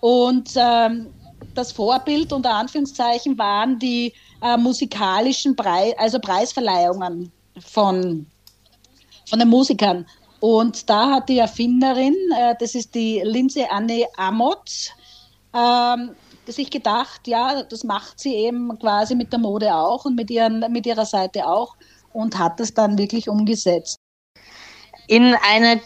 Und 0.00 0.50
ähm, 0.56 1.06
das 1.54 1.72
Vorbild 1.72 2.32
unter 2.32 2.54
Anführungszeichen 2.54 3.38
waren 3.38 3.78
die 3.78 4.12
äh, 4.42 4.56
musikalischen 4.56 5.56
Preis, 5.56 5.94
also 5.98 6.18
Preisverleihungen 6.18 7.32
von, 7.58 8.26
von 9.28 9.38
den 9.38 9.48
Musikern. 9.48 10.06
Und 10.40 10.88
da 10.90 11.12
hat 11.12 11.28
die 11.28 11.38
Erfinderin, 11.38 12.14
äh, 12.38 12.54
das 12.60 12.74
ist 12.74 12.94
die 12.94 13.22
Lindsay 13.24 13.66
Anne 13.70 14.04
Amott, 14.16 14.92
ähm, 15.54 16.10
sich 16.46 16.70
gedacht, 16.70 17.26
ja, 17.26 17.62
das 17.62 17.82
macht 17.82 18.20
sie 18.20 18.34
eben 18.34 18.78
quasi 18.78 19.14
mit 19.14 19.32
der 19.32 19.40
Mode 19.40 19.74
auch 19.74 20.04
und 20.04 20.14
mit, 20.14 20.30
ihren, 20.30 20.60
mit 20.70 20.86
ihrer 20.86 21.06
Seite 21.06 21.46
auch 21.48 21.74
und 22.16 22.38
hat 22.38 22.58
das 22.60 22.74
dann 22.74 22.98
wirklich 22.98 23.28
umgesetzt 23.28 24.00
in 25.08 25.34
eine, 25.48 25.80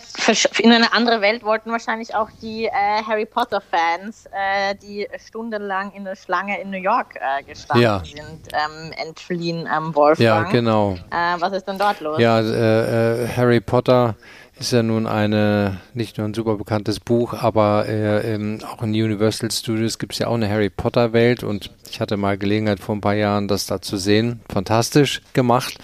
in 0.58 0.72
eine 0.72 0.92
andere 0.92 1.20
Welt 1.20 1.44
wollten 1.44 1.70
wahrscheinlich 1.70 2.14
auch 2.14 2.28
die 2.40 2.66
äh, 2.66 2.70
Harry 3.06 3.26
Potter-Fans, 3.26 4.26
äh, 4.26 4.74
die 4.76 5.06
stundenlang 5.18 5.92
in 5.92 6.04
der 6.04 6.16
Schlange 6.16 6.60
in 6.60 6.70
New 6.70 6.78
York 6.80 7.16
äh, 7.16 7.42
gestanden 7.42 7.82
ja. 7.82 8.02
sind, 8.04 8.48
ähm, 8.52 8.92
entfliehen 8.96 9.68
ähm, 9.74 9.94
Wolfgang. 9.94 10.46
Ja, 10.46 10.50
genau. 10.50 10.96
Äh, 11.10 11.36
was 11.38 11.52
ist 11.52 11.64
denn 11.66 11.78
dort 11.78 12.00
los? 12.00 12.18
Ja, 12.18 12.40
äh, 12.40 13.24
äh, 13.24 13.28
Harry 13.28 13.60
Potter 13.60 14.14
ist 14.60 14.72
ja 14.72 14.82
nun 14.82 15.06
eine, 15.06 15.80
nicht 15.94 16.18
nur 16.18 16.28
ein 16.28 16.34
super 16.34 16.56
bekanntes 16.56 17.00
Buch, 17.00 17.32
aber 17.32 17.88
ähm, 17.88 18.58
auch 18.70 18.82
in 18.82 18.90
Universal 18.90 19.50
Studios 19.50 19.98
gibt 19.98 20.12
es 20.12 20.18
ja 20.18 20.26
auch 20.26 20.34
eine 20.34 20.50
Harry 20.50 20.68
Potter 20.68 21.14
Welt 21.14 21.42
und 21.42 21.70
ich 21.90 21.98
hatte 21.98 22.18
mal 22.18 22.36
Gelegenheit 22.36 22.78
vor 22.78 22.94
ein 22.94 23.00
paar 23.00 23.14
Jahren, 23.14 23.48
das 23.48 23.64
da 23.64 23.80
zu 23.80 23.96
sehen. 23.96 24.40
Fantastisch 24.52 25.22
gemacht. 25.32 25.78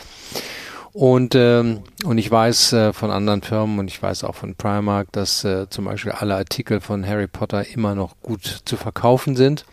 Und, 0.93 1.35
ähm, 1.35 1.85
und 2.05 2.19
ich 2.19 2.31
weiß 2.31 2.75
äh, 2.75 2.93
von 2.93 3.11
anderen 3.11 3.41
Firmen 3.41 3.79
und 3.79 3.89
ich 3.89 4.03
weiß 4.03 4.25
auch 4.25 4.35
von 4.35 4.55
Primark, 4.55 5.11
dass 5.12 5.43
äh, 5.45 5.69
zum 5.71 5.87
Beispiel 5.87 6.12
alle 6.12 6.37
Artikel 6.37 6.83
von 6.83 7.07
Harry 7.07 7.27
Potter 7.27 7.67
immer 7.69 7.95
noch 7.95 8.15
gut 8.23 8.62
zu 8.67 8.77
verkaufen 8.77 9.37
sind. 9.37 9.65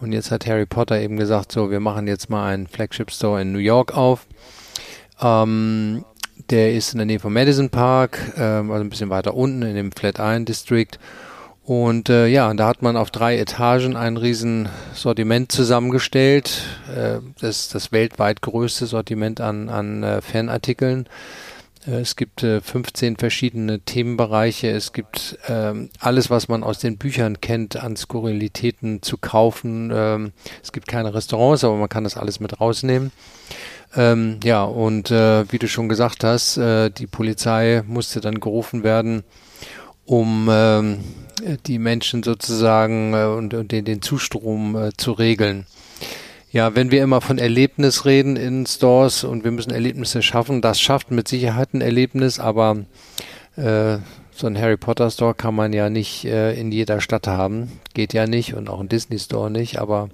Und 0.00 0.12
jetzt 0.12 0.30
hat 0.30 0.46
Harry 0.46 0.66
Potter 0.66 0.98
eben 0.98 1.18
gesagt, 1.18 1.52
so, 1.52 1.70
wir 1.70 1.80
machen 1.80 2.06
jetzt 2.06 2.30
mal 2.30 2.46
einen 2.46 2.66
Flagship 2.66 3.10
Store 3.10 3.42
in 3.42 3.52
New 3.52 3.58
York 3.58 3.94
auf. 3.94 4.26
Ähm, 5.20 6.04
der 6.50 6.74
ist 6.74 6.92
in 6.92 6.98
der 6.98 7.06
Nähe 7.06 7.20
vom 7.20 7.32
Madison 7.32 7.70
Park, 7.70 8.18
äh, 8.36 8.42
also 8.42 8.72
ein 8.74 8.90
bisschen 8.90 9.10
weiter 9.10 9.34
unten 9.34 9.62
in 9.62 9.74
dem 9.74 9.92
Flatiron 9.92 10.44
District. 10.44 10.98
Und 11.64 12.08
äh, 12.08 12.26
ja, 12.26 12.52
da 12.54 12.66
hat 12.66 12.82
man 12.82 12.96
auf 12.96 13.10
drei 13.10 13.38
Etagen 13.38 13.96
ein 13.96 14.16
riesen 14.16 14.68
Sortiment 14.92 15.52
zusammengestellt. 15.52 16.62
Äh, 16.94 17.20
das 17.40 17.60
ist 17.60 17.74
das 17.74 17.92
weltweit 17.92 18.42
größte 18.42 18.86
Sortiment 18.86 19.40
an, 19.40 19.68
an 19.68 20.02
äh, 20.02 20.20
Fanartikeln. 20.20 21.06
Äh, 21.86 22.00
es 22.00 22.16
gibt 22.16 22.42
äh, 22.42 22.60
15 22.60 23.16
verschiedene 23.16 23.80
Themenbereiche. 23.80 24.70
Es 24.70 24.92
gibt 24.92 25.38
ähm, 25.48 25.90
alles, 26.00 26.30
was 26.30 26.48
man 26.48 26.64
aus 26.64 26.78
den 26.78 26.98
Büchern 26.98 27.40
kennt, 27.40 27.76
an 27.76 27.96
Skurrilitäten 27.96 29.02
zu 29.02 29.18
kaufen. 29.18 29.90
Ähm, 29.94 30.32
es 30.62 30.72
gibt 30.72 30.88
keine 30.88 31.14
Restaurants, 31.14 31.62
aber 31.62 31.76
man 31.76 31.88
kann 31.88 32.04
das 32.04 32.16
alles 32.16 32.40
mit 32.40 32.60
rausnehmen. 32.60 33.12
Ähm, 33.96 34.38
ja, 34.44 34.62
und 34.62 35.10
äh, 35.10 35.50
wie 35.50 35.58
du 35.58 35.66
schon 35.68 35.88
gesagt 35.88 36.22
hast, 36.22 36.56
äh, 36.56 36.90
die 36.90 37.06
Polizei 37.06 37.82
musste 37.86 38.20
dann 38.20 38.38
gerufen 38.38 38.84
werden, 38.84 39.24
um 40.04 40.48
ähm, 40.50 40.98
die 41.66 41.78
Menschen 41.78 42.22
sozusagen 42.22 43.14
äh, 43.14 43.24
und, 43.24 43.52
und 43.54 43.72
den, 43.72 43.84
den 43.84 44.02
Zustrom 44.02 44.76
äh, 44.76 44.90
zu 44.96 45.12
regeln. 45.12 45.66
Ja, 46.52 46.74
wenn 46.74 46.90
wir 46.90 47.02
immer 47.02 47.20
von 47.20 47.38
Erlebnis 47.38 48.04
reden 48.04 48.36
in 48.36 48.66
Stores 48.66 49.22
und 49.22 49.44
wir 49.44 49.52
müssen 49.52 49.72
Erlebnisse 49.72 50.20
schaffen, 50.20 50.60
das 50.60 50.80
schafft 50.80 51.10
mit 51.10 51.28
Sicherheit 51.28 51.74
ein 51.74 51.80
Erlebnis, 51.80 52.40
aber 52.40 52.78
äh, 53.56 53.98
so 54.40 54.46
ein 54.46 54.58
Harry 54.58 54.76
Potter 54.76 55.10
Store 55.10 55.34
kann 55.34 55.54
man 55.54 55.72
ja 55.72 55.90
nicht 55.90 56.24
äh, 56.24 56.54
in 56.54 56.72
jeder 56.72 57.00
Stadt 57.00 57.26
haben. 57.26 57.80
Geht 57.94 58.14
ja 58.14 58.26
nicht 58.26 58.54
und 58.54 58.68
auch 58.68 58.80
ein 58.80 58.88
Disney 58.88 59.18
Store 59.18 59.50
nicht, 59.50 59.78
aber 59.78 60.08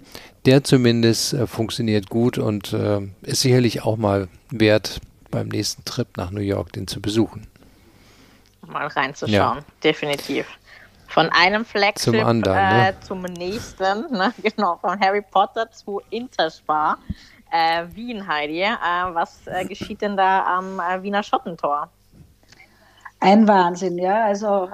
der 0.44 0.64
zumindest 0.64 1.32
äh, 1.32 1.46
funktioniert 1.46 2.10
gut 2.10 2.36
und 2.36 2.72
äh, 2.72 3.00
ist 3.22 3.40
sicherlich 3.40 3.84
auch 3.84 3.96
mal 3.96 4.28
wert, 4.50 5.00
beim 5.30 5.48
nächsten 5.48 5.84
Trip 5.84 6.08
nach 6.16 6.30
New 6.30 6.40
York 6.40 6.72
den 6.72 6.86
zu 6.86 7.00
besuchen. 7.00 7.46
Mal 8.66 8.88
reinzuschauen, 8.88 9.58
ja. 9.58 9.64
definitiv. 9.82 10.46
Von 11.06 11.28
einem 11.30 11.64
Flagship 11.64 12.14
zum, 12.14 12.18
anderen, 12.18 12.56
ne? 12.56 12.88
äh, 12.88 12.94
zum 13.00 13.22
nächsten, 13.22 14.06
ne? 14.10 14.34
genau, 14.42 14.76
von 14.78 14.98
Harry 14.98 15.22
Potter 15.22 15.70
zu 15.70 16.00
Interspar. 16.10 16.98
Äh, 17.52 17.84
Wien, 17.94 18.26
Heidi. 18.26 18.62
Äh, 18.62 18.74
was 19.12 19.42
geschieht 19.68 20.02
denn 20.02 20.16
da 20.16 20.58
am 20.58 20.78
Wiener 21.02 21.22
Schottentor? 21.22 21.90
Ein 23.20 23.48
Wahnsinn, 23.48 23.98
ja. 23.98 24.24
Also 24.24 24.68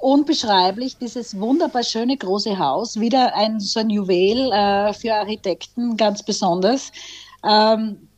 unbeschreiblich, 0.00 0.96
dieses 0.96 1.38
wunderbar 1.38 1.82
schöne 1.82 2.16
große 2.16 2.58
Haus, 2.58 2.98
wieder 3.00 3.34
ein 3.34 3.58
so 3.60 3.80
ein 3.80 3.90
Juwel 3.90 4.52
äh, 4.52 4.92
für 4.92 5.14
Architekten, 5.14 5.96
ganz 5.96 6.22
besonders. 6.22 6.92
Ähm, 7.44 8.08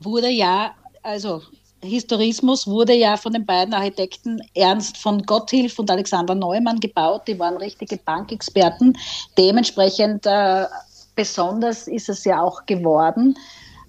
wurde 0.00 0.28
ja, 0.28 0.72
also 1.02 1.42
Historismus 1.82 2.66
wurde 2.66 2.94
ja 2.94 3.16
von 3.16 3.32
den 3.32 3.44
beiden 3.44 3.74
Architekten 3.74 4.40
Ernst 4.54 4.96
von 4.96 5.22
Gotthilf 5.22 5.78
und 5.78 5.90
Alexander 5.90 6.34
Neumann 6.34 6.80
gebaut. 6.80 7.22
Die 7.28 7.38
waren 7.38 7.56
richtige 7.56 7.96
Bankexperten. 7.98 8.96
Dementsprechend 9.36 10.26
äh, 10.26 10.66
besonders 11.14 11.86
ist 11.86 12.08
es 12.08 12.24
ja 12.24 12.42
auch 12.42 12.64
geworden. 12.66 13.36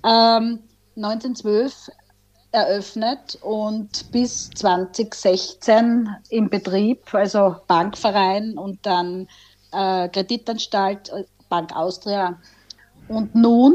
Ähm, 0.03 0.59
1912 0.97 1.89
eröffnet 2.55 3.37
und 3.41 4.11
bis 4.11 4.49
2016 4.51 6.09
im 6.29 6.49
Betrieb, 6.49 7.13
also 7.13 7.57
Bankverein 7.67 8.57
und 8.57 8.79
dann 8.85 9.27
äh, 9.73 10.07
Kreditanstalt, 10.07 11.11
Bank 11.49 11.75
Austria. 11.75 12.37
Und 13.09 13.35
nun 13.35 13.73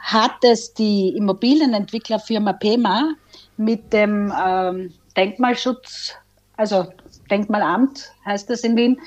hat 0.00 0.42
es 0.42 0.72
die 0.72 1.08
Immobilienentwicklerfirma 1.16 2.52
PEMA 2.54 3.14
mit 3.56 3.92
dem 3.92 4.32
ähm, 4.40 4.94
Denkmalschutz, 5.16 6.14
also 6.56 6.86
Denkmalamt 7.30 8.12
heißt 8.24 8.48
das 8.48 8.60
in 8.60 8.76
Wien, 8.76 9.00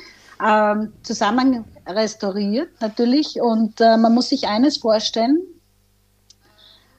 ähm, 0.46 0.92
zusammen 1.02 1.64
restauriert 1.88 2.70
natürlich. 2.82 3.42
Und 3.42 3.80
äh, 3.80 3.96
man 3.96 4.14
muss 4.14 4.30
sich 4.30 4.48
eines 4.48 4.78
vorstellen, 4.78 5.42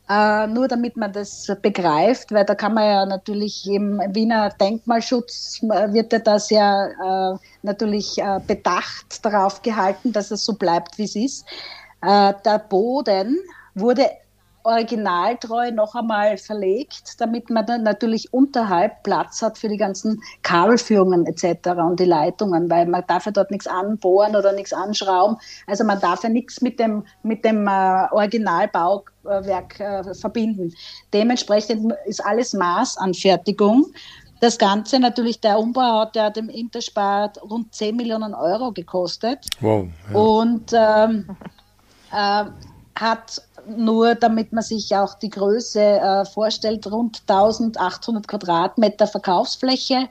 äh, 0.08 0.46
nur 0.46 0.68
damit 0.68 0.96
man 0.96 1.12
das 1.12 1.46
begreift, 1.62 2.32
weil 2.32 2.44
da 2.44 2.54
kann 2.54 2.74
man 2.74 2.84
ja 2.84 3.06
natürlich 3.06 3.66
im 3.66 4.00
Wiener 4.10 4.50
Denkmalschutz 4.50 5.60
wird 5.62 6.12
ja 6.12 6.18
da 6.18 6.38
sehr 6.38 6.90
äh, 7.02 7.46
natürlich 7.62 8.18
äh, 8.18 8.40
bedacht 8.46 9.24
darauf 9.24 9.62
gehalten, 9.62 10.12
dass 10.12 10.30
es 10.30 10.44
so 10.44 10.54
bleibt, 10.54 10.98
wie 10.98 11.04
es 11.04 11.16
ist. 11.16 11.46
Äh, 12.02 12.34
der 12.44 12.58
Boden 12.58 13.38
wurde 13.74 14.10
originaltreu 14.64 15.70
noch 15.70 15.94
einmal 15.94 16.38
verlegt, 16.38 17.20
damit 17.20 17.50
man 17.50 17.66
dann 17.66 17.82
natürlich 17.82 18.32
unterhalb 18.32 19.02
Platz 19.02 19.42
hat 19.42 19.58
für 19.58 19.68
die 19.68 19.76
ganzen 19.76 20.20
Kabelführungen 20.42 21.26
etc. 21.26 21.68
und 21.76 22.00
die 22.00 22.06
Leitungen, 22.06 22.70
weil 22.70 22.86
man 22.86 23.04
darf 23.06 23.26
ja 23.26 23.32
dort 23.32 23.50
nichts 23.50 23.66
anbohren 23.66 24.34
oder 24.34 24.52
nichts 24.52 24.72
anschrauben. 24.72 25.36
Also 25.66 25.84
man 25.84 26.00
darf 26.00 26.22
ja 26.24 26.30
nichts 26.30 26.62
mit 26.62 26.80
dem, 26.80 27.04
mit 27.22 27.44
dem 27.44 27.66
äh, 27.68 28.06
Originalbauwerk 28.10 29.80
äh, 29.80 30.14
verbinden. 30.14 30.72
Dementsprechend 31.12 31.92
ist 32.06 32.24
alles 32.24 32.54
Maßanfertigung. 32.54 33.92
Das 34.40 34.58
Ganze 34.58 34.98
natürlich, 34.98 35.40
der 35.40 35.58
Umbau 35.58 36.00
hat 36.00 36.16
ja 36.16 36.30
dem 36.30 36.48
Interspar 36.48 37.32
rund 37.42 37.74
10 37.74 37.96
Millionen 37.96 38.34
Euro 38.34 38.72
gekostet. 38.72 39.46
Wow. 39.60 39.86
Ja. 40.10 40.18
Und 40.18 40.72
ähm, 40.74 41.36
äh, 42.12 42.44
hat 42.96 43.42
nur 43.66 44.14
damit 44.14 44.52
man 44.52 44.62
sich 44.62 44.94
auch 44.94 45.14
die 45.14 45.30
Größe 45.30 45.80
äh, 45.80 46.24
vorstellt, 46.24 46.86
rund 46.90 47.22
1800 47.26 48.28
Quadratmeter 48.28 49.06
Verkaufsfläche. 49.06 50.08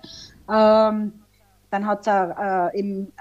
Ähm, 0.50 1.14
dann 1.70 1.88
hat 1.88 2.08
er 2.08 2.72
äh, 2.74 2.80
im, 2.80 3.12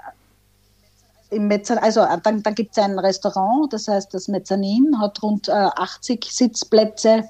im 1.29 1.47
Mezzan, 1.47 1.77
also 1.79 2.01
äh, 2.01 2.17
dann, 2.23 2.43
dann 2.43 2.55
gibt 2.55 2.77
es 2.77 2.83
ein 2.83 2.97
Restaurant, 2.99 3.71
das 3.73 3.87
heißt 3.87 4.13
das 4.13 4.27
Mezzanin, 4.27 4.99
hat 4.99 5.21
rund 5.23 5.47
äh, 5.47 5.51
80 5.51 6.25
Sitzplätze. 6.25 7.23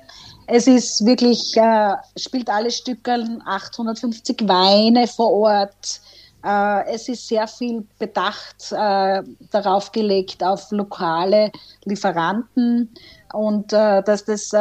Es 0.47 0.67
ist 0.67 1.05
wirklich, 1.05 1.55
äh, 1.55 1.95
spielt 2.17 2.49
alle 2.49 2.71
Stücke, 2.71 3.39
850 3.45 4.47
Weine 4.47 5.07
vor 5.07 5.31
Ort. 5.31 6.01
Äh, 6.43 6.93
es 6.93 7.07
ist 7.09 7.27
sehr 7.27 7.47
viel 7.47 7.85
Bedacht 7.99 8.71
äh, 8.71 9.23
darauf 9.51 9.91
gelegt, 9.91 10.43
auf 10.43 10.71
lokale 10.71 11.51
Lieferanten 11.85 12.89
und 13.31 13.71
äh, 13.73 14.03
dass 14.03 14.25
das 14.25 14.51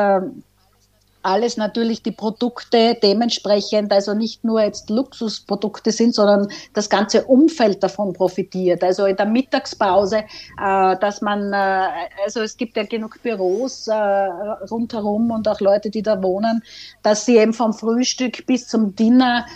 alles 1.23 1.57
natürlich 1.57 2.03
die 2.03 2.13
Produkte 2.13 2.97
dementsprechend, 3.03 3.93
also 3.93 4.15
nicht 4.15 4.45
nur 4.45 4.61
jetzt 4.61 4.91
Luxusprodukte 4.91 5.93
sind, 5.93 6.15
sondern 6.15 6.49
das 6.75 6.91
ganze 6.91 7.25
Umfeld 7.25 7.83
davon 7.83 8.13
profitiert. 8.13 8.83
Also 8.83 9.07
in 9.07 9.17
der 9.17 9.27
Mittagspause, 9.27 10.25
äh, 10.61 10.97
dass 10.99 11.23
man, 11.23 11.53
äh, 11.53 11.87
also 12.25 12.41
es 12.41 12.57
gibt 12.57 12.77
ja 12.77 12.85
genug 12.85 13.23
Büros 13.23 13.87
äh, 13.89 13.95
rundherum 13.95 15.31
und 15.31 15.47
auch 15.49 15.61
Leute, 15.61 15.91
die 15.91 16.03
da 16.03 16.23
wohnen, 16.23 16.63
dass 17.03 17.25
sie 17.25 17.37
eben 17.37 17.53
vom 17.53 17.73
Frühstück 17.73 18.45
bis 18.47 18.69
zum 18.69 18.95
Dinner 18.97 19.47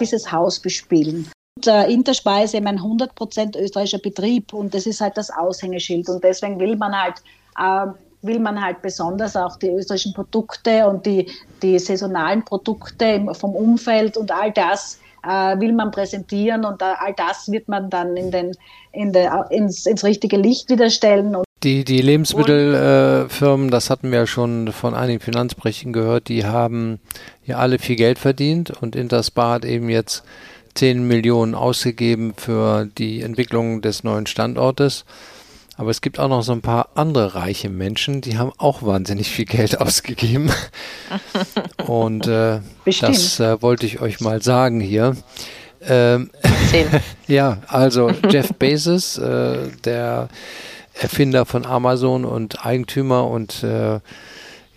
dieses 0.00 0.32
Haus 0.32 0.60
bespielen 0.60 1.30
äh, 1.66 1.84
Interspeise 1.90 2.56
eben 2.56 2.66
ein 2.66 2.78
100% 2.78 3.58
österreichischer 3.58 3.98
Betrieb 3.98 4.52
und 4.52 4.74
das 4.74 4.86
ist 4.86 5.00
halt 5.00 5.16
das 5.16 5.30
Aushängeschild 5.30 6.08
und 6.08 6.22
deswegen 6.22 6.58
will 6.58 6.76
man 6.76 6.94
halt 6.94 7.22
äh, 7.58 7.86
will 8.22 8.38
man 8.38 8.62
halt 8.62 8.82
besonders 8.82 9.36
auch 9.36 9.56
die 9.56 9.68
österreichischen 9.68 10.12
Produkte 10.12 10.86
und 10.86 11.06
die, 11.06 11.26
die 11.62 11.78
saisonalen 11.78 12.44
Produkte 12.44 13.26
vom 13.32 13.54
Umfeld 13.54 14.16
und 14.16 14.30
all 14.30 14.52
das 14.52 14.98
äh, 15.22 15.58
will 15.58 15.72
man 15.72 15.90
präsentieren 15.90 16.64
und 16.64 16.82
all 16.82 17.14
das 17.16 17.50
wird 17.50 17.68
man 17.68 17.90
dann 17.90 18.16
in 18.16 18.30
den, 18.30 18.52
in 18.92 19.12
der, 19.12 19.46
ins, 19.50 19.86
ins 19.86 20.04
richtige 20.04 20.36
Licht 20.36 20.70
wieder 20.70 20.90
stellen. 20.90 21.36
Die, 21.62 21.84
die 21.84 22.00
Lebensmittelfirmen, 22.00 23.68
äh, 23.68 23.70
das 23.70 23.90
hatten 23.90 24.10
wir 24.10 24.20
ja 24.20 24.26
schon 24.26 24.72
von 24.72 24.94
einigen 24.94 25.20
Finanzbrechen 25.20 25.92
gehört, 25.92 26.28
die 26.28 26.46
haben 26.46 27.00
ja 27.44 27.58
alle 27.58 27.78
viel 27.78 27.96
Geld 27.96 28.18
verdient 28.18 28.70
und 28.70 28.96
Interspar 28.96 29.54
hat 29.54 29.64
eben 29.66 29.90
jetzt 29.90 30.24
10 30.74 31.06
Millionen 31.06 31.54
ausgegeben 31.54 32.34
für 32.36 32.86
die 32.98 33.22
Entwicklung 33.22 33.82
des 33.82 34.04
neuen 34.04 34.26
Standortes. 34.26 35.04
Aber 35.76 35.90
es 35.90 36.02
gibt 36.02 36.18
auch 36.18 36.28
noch 36.28 36.42
so 36.42 36.52
ein 36.52 36.60
paar 36.60 36.90
andere 36.94 37.34
reiche 37.34 37.70
Menschen, 37.70 38.20
die 38.20 38.36
haben 38.36 38.52
auch 38.58 38.82
wahnsinnig 38.82 39.30
viel 39.30 39.46
Geld 39.46 39.80
ausgegeben. 39.80 40.50
Und 41.86 42.26
äh, 42.26 42.60
das 43.00 43.40
äh, 43.40 43.62
wollte 43.62 43.86
ich 43.86 44.00
euch 44.00 44.20
mal 44.20 44.42
sagen 44.42 44.80
hier. 44.80 45.16
Ähm, 45.82 46.30
ja, 47.26 47.58
also 47.66 48.10
Jeff 48.28 48.52
Bezos, 48.54 49.16
äh, 49.16 49.68
der 49.84 50.28
Erfinder 50.94 51.46
von 51.46 51.64
Amazon 51.64 52.26
und 52.26 52.66
Eigentümer 52.66 53.26
und 53.26 53.62
äh, 53.62 54.00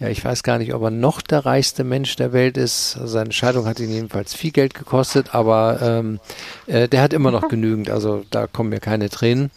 ja, 0.04 0.10
ich 0.10 0.24
weiß 0.24 0.44
gar 0.44 0.58
nicht, 0.58 0.74
ob 0.74 0.84
er 0.84 0.92
noch 0.92 1.22
der 1.22 1.46
reichste 1.46 1.86
Mensch 1.86 2.18
der 2.18 2.34
Welt 2.34 2.58
ist. 2.58 3.00
Seine 3.06 3.32
Scheidung 3.32 3.66
hat 3.66 3.80
ihn 3.80 3.89
jedenfalls 3.89 4.34
viel 4.34 4.52
Geld 4.52 4.74
gekostet, 4.74 5.34
aber 5.34 5.80
ähm, 5.82 6.20
äh, 6.68 6.89
der 6.89 7.02
hat 7.02 7.13
immer 7.13 7.32
noch 7.32 7.48
genügend, 7.48 7.89
also 7.89 8.26
da 8.30 8.48
kommen 8.48 8.70
mir 8.72 8.82
keine 8.82 9.10
Tränen. 9.10 9.50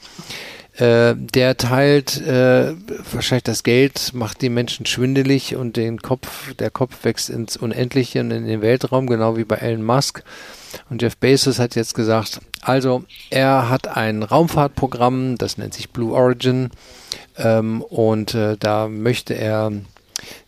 Äh, 0.74 1.16
der 1.16 1.56
teilt 1.56 2.20
äh, 2.20 2.74
wahrscheinlich 3.12 3.42
das 3.42 3.64
Geld, 3.64 4.12
macht 4.14 4.40
die 4.40 4.48
Menschen 4.48 4.86
schwindelig 4.86 5.56
und 5.56 5.76
den 5.76 6.00
Kopf, 6.00 6.54
der 6.54 6.70
Kopf 6.70 7.02
wächst 7.02 7.28
ins 7.28 7.56
Unendliche 7.56 8.20
und 8.20 8.30
in 8.30 8.46
den 8.46 8.62
Weltraum, 8.62 9.08
genau 9.08 9.36
wie 9.36 9.44
bei 9.44 9.56
Elon 9.56 9.82
Musk. 9.82 10.22
Und 10.90 11.02
Jeff 11.02 11.16
Bezos 11.16 11.58
hat 11.58 11.74
jetzt 11.74 11.94
gesagt, 11.94 12.38
also 12.60 13.02
er 13.30 13.68
hat 13.68 13.88
ein 13.88 14.22
Raumfahrtprogramm, 14.22 15.38
das 15.38 15.58
nennt 15.58 15.74
sich 15.74 15.90
Blue 15.90 16.14
Origin, 16.14 16.70
ähm, 17.36 17.82
und 17.82 18.34
äh, 18.34 18.56
da 18.56 18.86
möchte 18.86 19.34
er 19.34 19.72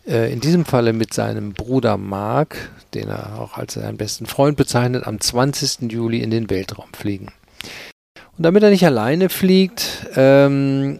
äh, 0.07 0.31
in 0.31 0.39
diesem 0.39 0.65
Falle 0.65 0.93
mit 0.93 1.13
seinem 1.13 1.53
Bruder 1.53 1.97
Mark, 1.97 2.71
den 2.93 3.09
er 3.09 3.39
auch 3.39 3.57
als 3.57 3.73
seinen 3.73 3.97
besten 3.97 4.25
Freund 4.25 4.57
bezeichnet, 4.57 5.05
am 5.05 5.19
20. 5.19 5.91
Juli 5.91 6.19
in 6.19 6.31
den 6.31 6.49
Weltraum 6.49 6.89
fliegen. 6.93 7.31
Und 8.37 8.43
damit 8.43 8.63
er 8.63 8.69
nicht 8.69 8.85
alleine 8.85 9.29
fliegt, 9.29 10.07
ähm, 10.15 10.99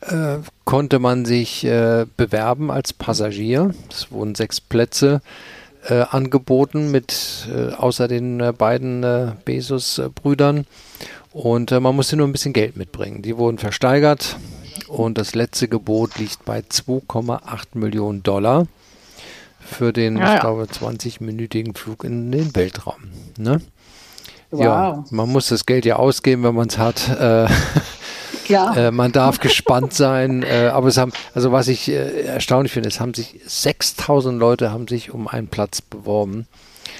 äh, 0.00 0.38
konnte 0.64 0.98
man 0.98 1.24
sich 1.24 1.64
äh, 1.64 2.06
bewerben 2.16 2.70
als 2.70 2.92
Passagier. 2.92 3.74
Es 3.90 4.10
wurden 4.10 4.34
sechs 4.34 4.60
Plätze 4.60 5.20
äh, 5.88 6.04
angeboten 6.10 6.90
mit 6.90 7.48
äh, 7.54 7.74
außer 7.74 8.08
den 8.08 8.40
äh, 8.40 8.52
beiden 8.52 9.04
Bezos-Brüdern. 9.44 10.66
Und 11.32 11.72
man 11.72 11.96
musste 11.96 12.16
nur 12.16 12.28
ein 12.28 12.32
bisschen 12.32 12.52
Geld 12.52 12.76
mitbringen. 12.76 13.22
Die 13.22 13.36
wurden 13.36 13.58
versteigert 13.58 14.36
und 14.94 15.18
das 15.18 15.34
letzte 15.34 15.68
Gebot 15.68 16.18
liegt 16.18 16.44
bei 16.44 16.60
2,8 16.60 17.66
Millionen 17.74 18.22
Dollar 18.22 18.66
für 19.60 19.92
den, 19.92 20.18
ja, 20.18 20.34
ich 20.34 20.40
glaube, 20.40 20.64
20-minütigen 20.64 21.76
Flug 21.76 22.04
in 22.04 22.30
den 22.30 22.54
Weltraum. 22.54 23.10
Ne? 23.38 23.60
Wow. 24.50 24.62
Ja, 24.62 25.04
man 25.10 25.30
muss 25.30 25.48
das 25.48 25.66
Geld 25.66 25.84
ja 25.84 25.96
ausgeben, 25.96 26.44
wenn 26.44 26.54
man 26.54 26.68
es 26.68 26.78
hat. 26.78 27.08
Äh. 27.08 27.46
Äh, 28.46 28.90
man 28.90 29.10
darf 29.10 29.40
gespannt 29.40 29.94
sein, 29.94 30.42
äh, 30.42 30.66
aber 30.70 30.88
es 30.88 30.98
haben, 30.98 31.12
also 31.32 31.50
was 31.52 31.66
ich 31.66 31.88
äh, 31.88 32.24
erstaunlich 32.26 32.72
finde, 32.72 32.90
es 32.90 33.00
haben 33.00 33.14
sich 33.14 33.40
6000 33.46 34.38
Leute 34.38 34.70
haben 34.70 34.86
sich 34.86 35.12
um 35.12 35.28
einen 35.28 35.48
Platz 35.48 35.80
beworben. 35.80 36.46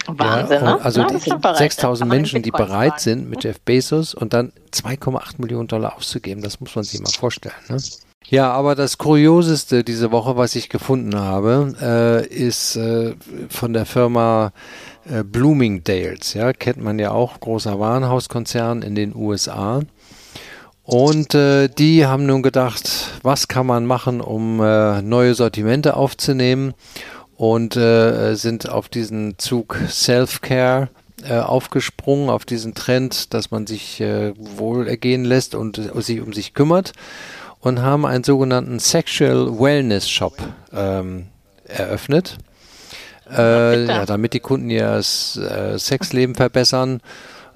Wahnsinn, 0.07 0.63
ja, 0.63 0.77
ne? 0.77 0.85
Also 0.85 1.03
ja, 1.03 1.55
6000 1.55 2.09
Menschen, 2.09 2.43
die 2.43 2.51
bereit 2.51 3.01
sind, 3.01 3.29
mit 3.31 3.45
Jeff 3.45 3.61
Bezos 3.61 4.15
und 4.15 4.33
dann 4.33 4.53
2,8 4.73 5.35
Millionen 5.39 5.69
Dollar 5.69 5.97
auszugeben, 5.97 6.43
das 6.43 6.61
muss 6.61 6.75
man 6.75 6.85
sich 6.85 7.01
mal 7.01 7.11
vorstellen. 7.11 7.55
Ne? 7.69 7.79
Ja, 8.27 8.53
aber 8.53 8.75
das 8.75 8.97
Kurioseste 8.97 9.85
diese 9.85 10.11
Woche, 10.11 10.37
was 10.37 10.55
ich 10.55 10.69
gefunden 10.69 11.15
habe, 11.17 11.75
äh, 11.81 12.27
ist 12.27 12.77
äh, 12.77 13.15
von 13.51 13.75
der 13.75 13.85
Firma 13.85 14.53
äh, 15.09 15.23
Bloomingdale's. 15.23 16.33
Ja, 16.33 16.53
kennt 16.53 16.83
man 16.83 16.99
ja 16.99 17.11
auch, 17.11 17.39
großer 17.41 17.79
Warenhauskonzern 17.79 18.83
in 18.83 18.95
den 18.95 19.15
USA. 19.15 19.83
Und 20.85 21.35
äh, 21.35 21.69
die 21.69 22.07
haben 22.07 22.27
nun 22.27 22.43
gedacht, 22.43 23.11
was 23.23 23.49
kann 23.49 23.67
man 23.67 23.87
machen, 23.87 24.21
um 24.21 24.61
äh, 24.61 25.03
neue 25.03 25.35
Sortimente 25.35 25.97
aufzunehmen 25.97 26.75
und 27.53 27.77
äh, 27.77 28.37
sind 28.37 28.71
auf 28.71 28.89
diesen 28.89 29.39
Zug 29.39 29.77
Self-Care 29.87 30.89
äh, 31.29 31.37
aufgesprungen, 31.41 32.31
auf 32.31 32.47
diesen 32.47 32.73
Trend, 32.73 33.35
dass 33.35 33.51
man 33.51 33.67
sich 33.67 34.01
äh, 34.01 34.33
wohl 34.39 34.89
ergehen 34.89 35.27
lässt 35.27 35.55
und 35.55 35.77
äh, 35.77 36.01
sich 36.01 36.23
um 36.23 36.33
sich 36.33 36.55
kümmert 36.55 36.93
und 37.61 37.83
haben 37.83 38.07
einen 38.07 38.25
sogenannten 38.25 38.79
Sexual 38.79 39.61
Wellness 39.61 40.09
Shop 40.09 40.39
ähm, 40.73 41.27
eröffnet. 41.67 42.39
Äh, 43.31 43.85
ja, 43.89 44.07
damit 44.07 44.33
die 44.33 44.41
Kunden 44.41 44.71
ihr 44.71 44.97
äh, 44.97 45.79
Sexleben 45.79 46.35
verbessern 46.35 47.03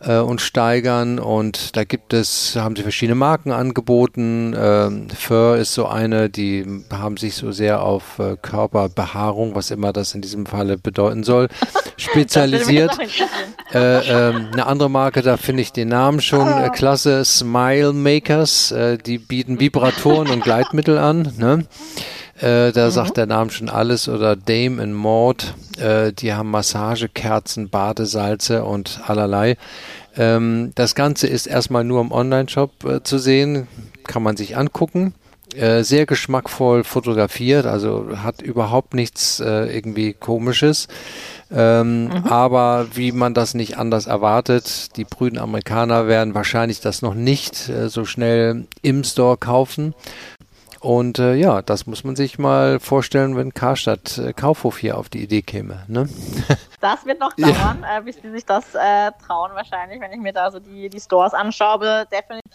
äh, 0.01 0.19
und 0.19 0.41
steigern. 0.41 1.19
Und 1.19 1.77
da 1.77 1.85
gibt 1.85 2.13
es, 2.13 2.57
haben 2.57 2.77
sie 2.77 2.83
verschiedene 2.83 3.15
Marken 3.15 3.53
angeboten. 3.53 4.55
Ähm, 4.59 5.09
Fur 5.11 5.57
ist 5.57 5.75
so 5.75 5.87
eine, 5.87 6.31
die 6.31 6.65
haben 6.91 7.17
sich 7.17 7.35
so 7.35 7.53
sehr 7.53 7.83
auf 7.83 8.19
äh, 8.19 8.37
Körperbehaarung, 8.41 9.55
was 9.55 9.71
immer 9.71 9.93
das 9.93 10.15
in 10.15 10.21
diesem 10.21 10.47
Falle 10.47 10.79
bedeuten 10.79 11.25
soll, 11.25 11.49
spezialisiert. 11.97 12.97
äh, 13.73 14.29
ähm, 14.29 14.49
eine 14.53 14.67
andere 14.67 14.91
Marke, 14.91 15.23
da 15.23 15.37
finde 15.37 15.63
ich 15.63 15.73
den 15.73 15.89
Namen 15.89 16.21
schon 16.21 16.49
äh, 16.49 16.71
klasse, 16.71 17.25
Smile 17.25 17.93
Makers. 17.93 18.73
Äh, 18.73 18.99
die 18.99 19.19
bieten 19.19 19.61
Vibratoren 19.61 20.29
und 20.29 20.43
Gleitmittel 20.43 20.99
an. 20.99 21.33
Ne? 21.37 21.67
Äh, 22.41 22.73
da 22.73 22.87
mhm. 22.87 22.91
sagt 22.91 23.17
der 23.17 23.27
Name 23.27 23.51
schon 23.51 23.69
alles. 23.69 24.09
Oder 24.09 24.37
Dame 24.37 24.83
and 24.83 24.95
Maud, 24.95 25.55
äh, 25.79 26.13
die 26.13 26.33
haben 26.33 26.51
Massagekerzen, 26.51 27.69
Badesalze 27.69 28.65
und 28.65 29.01
allerlei. 29.07 29.57
Ähm, 30.17 30.73
das 30.75 30.95
Ganze 30.95 31.27
ist 31.27 31.47
erstmal 31.47 31.85
nur 31.85 32.01
im 32.01 32.13
Online-Shop 32.13 32.85
äh, 32.85 33.03
zu 33.03 33.19
sehen, 33.19 33.69
kann 34.05 34.23
man 34.23 34.37
sich 34.37 34.57
angucken. 34.57 35.15
äh, 35.55 35.83
sehr 35.83 36.07
geschmackvoll 36.07 36.85
fotografiert, 36.85 37.67
also 37.67 38.09
hat 38.23 38.43
überhaupt 38.43 38.95
nichts 38.95 39.41
äh, 39.41 39.75
irgendwie 39.75 40.13
komisches. 40.13 40.89
Ähm, 41.51 42.05
mhm. 42.05 42.11
Aber 42.27 42.89
wie 42.93 43.13
man 43.13 43.33
das 43.33 43.55
nicht 43.55 43.79
anders 43.79 44.07
erwartet, 44.07 44.97
die 44.97 45.05
brüden 45.05 45.39
Amerikaner 45.39 46.07
werden 46.07 46.35
wahrscheinlich 46.35 46.81
das 46.81 47.01
noch 47.01 47.15
nicht 47.15 47.69
äh, 47.71 47.89
so 47.89 48.05
schnell 48.05 48.67
im 48.83 49.05
Store 49.05 49.39
kaufen. 49.39 49.95
Und 50.81 51.19
äh, 51.19 51.35
ja, 51.35 51.63
das 51.63 51.87
muss 51.87 52.05
man 52.05 52.15
sich 52.15 52.39
mal 52.39 52.79
vorstellen, 52.79 53.37
wenn 53.37 53.53
Karstadt 53.53 54.19
äh, 54.19 54.33
Kaufhof 54.33 54.79
hier 54.79 54.97
auf 54.97 55.09
die 55.09 55.23
Idee 55.23 55.43
käme. 55.43 55.85
Ne? 55.89 56.09
Das 56.81 57.05
wird 57.05 57.19
noch 57.19 57.33
dauern, 57.33 57.81
ja. 57.83 57.99
äh, 57.99 58.03
bis 58.03 58.21
die 58.21 58.31
sich 58.31 58.47
das 58.47 58.73
äh, 58.77 59.11
trauen 59.27 59.51
wahrscheinlich, 59.53 60.01
wenn 60.01 60.13
ich 60.13 60.21
mir 60.21 60.33
da 60.33 60.49
so 60.49 60.61
die, 60.61 60.89
die 60.89 61.01
Stores 61.01 61.35
anschaue. 61.35 62.07
Definitiv. 62.07 62.53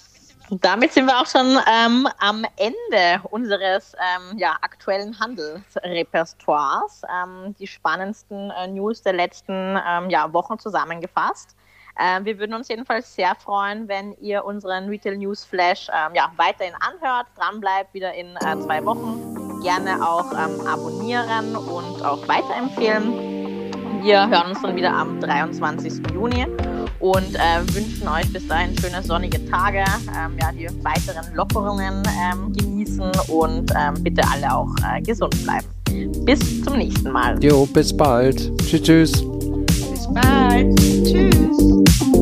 Damit 0.62 0.94
sind 0.94 1.08
wir 1.08 1.20
auch 1.20 1.26
schon 1.26 1.58
ähm, 1.68 2.08
am 2.20 2.46
Ende 2.56 3.22
unseres 3.32 3.94
ähm, 3.96 4.38
ja, 4.38 4.56
aktuellen 4.62 5.20
Handelsrepertoires. 5.20 7.02
Ähm, 7.12 7.54
die 7.60 7.68
spannendsten 7.68 8.52
äh, 8.52 8.68
News 8.68 9.02
der 9.02 9.14
letzten 9.14 9.78
ähm, 9.86 10.10
ja, 10.10 10.32
Wochen 10.32 10.58
zusammengefasst. 10.58 11.56
Ähm, 12.00 12.26
wir 12.26 12.40
würden 12.40 12.56
uns 12.56 12.68
jedenfalls 12.68 13.14
sehr 13.14 13.36
freuen, 13.36 13.88
wenn 13.88 14.14
ihr 14.20 14.46
unseren 14.46 14.90
Retail 14.90 15.18
News 15.18 15.46
Flash 15.46 15.88
ähm, 15.90 16.16
ja, 16.16 16.32
weiterhin 16.38 16.74
anhört, 16.80 17.28
dranbleibt, 17.38 17.94
wieder 17.94 18.14
in 18.14 18.36
äh, 18.38 18.60
zwei 18.60 18.84
Wochen. 18.86 19.62
Gerne 19.62 20.06
auch 20.06 20.32
ähm, 20.32 20.68
abonnieren 20.68 21.56
und 21.56 22.04
auch 22.04 22.28
weiterempfehlen. 22.28 24.04
Wir 24.04 24.28
hören 24.28 24.50
uns 24.50 24.62
dann 24.62 24.76
wieder 24.76 24.92
am 24.92 25.20
23. 25.22 26.12
Juni 26.14 26.46
und 27.00 27.36
äh, 27.36 27.74
wünschen 27.74 28.08
euch 28.08 28.32
bis 28.34 28.48
dahin 28.48 28.78
schöne 28.78 29.02
sonnige 29.02 29.46
Tage, 29.50 29.84
ähm, 30.10 30.38
ja, 30.42 30.52
die 30.52 30.68
weiteren 30.84 31.34
Lockerungen 31.36 32.04
ähm, 32.32 32.52
genießen 32.54 33.12
und 33.30 33.72
ähm, 33.78 34.04
bitte 34.04 34.24
alle 34.32 34.54
auch 34.54 34.74
äh, 34.84 35.02
gesund 35.02 35.36
bleiben. 35.44 35.68
Bis 36.26 36.64
zum 36.64 36.78
nächsten 36.78 37.12
Mal. 37.12 37.42
Jo, 37.44 37.66
bis 37.66 37.96
bald. 37.96 38.52
Tschüss, 38.66 38.82
tschüss. 38.82 39.53
Bald. 40.08 40.76
Tschüss. 40.78 42.13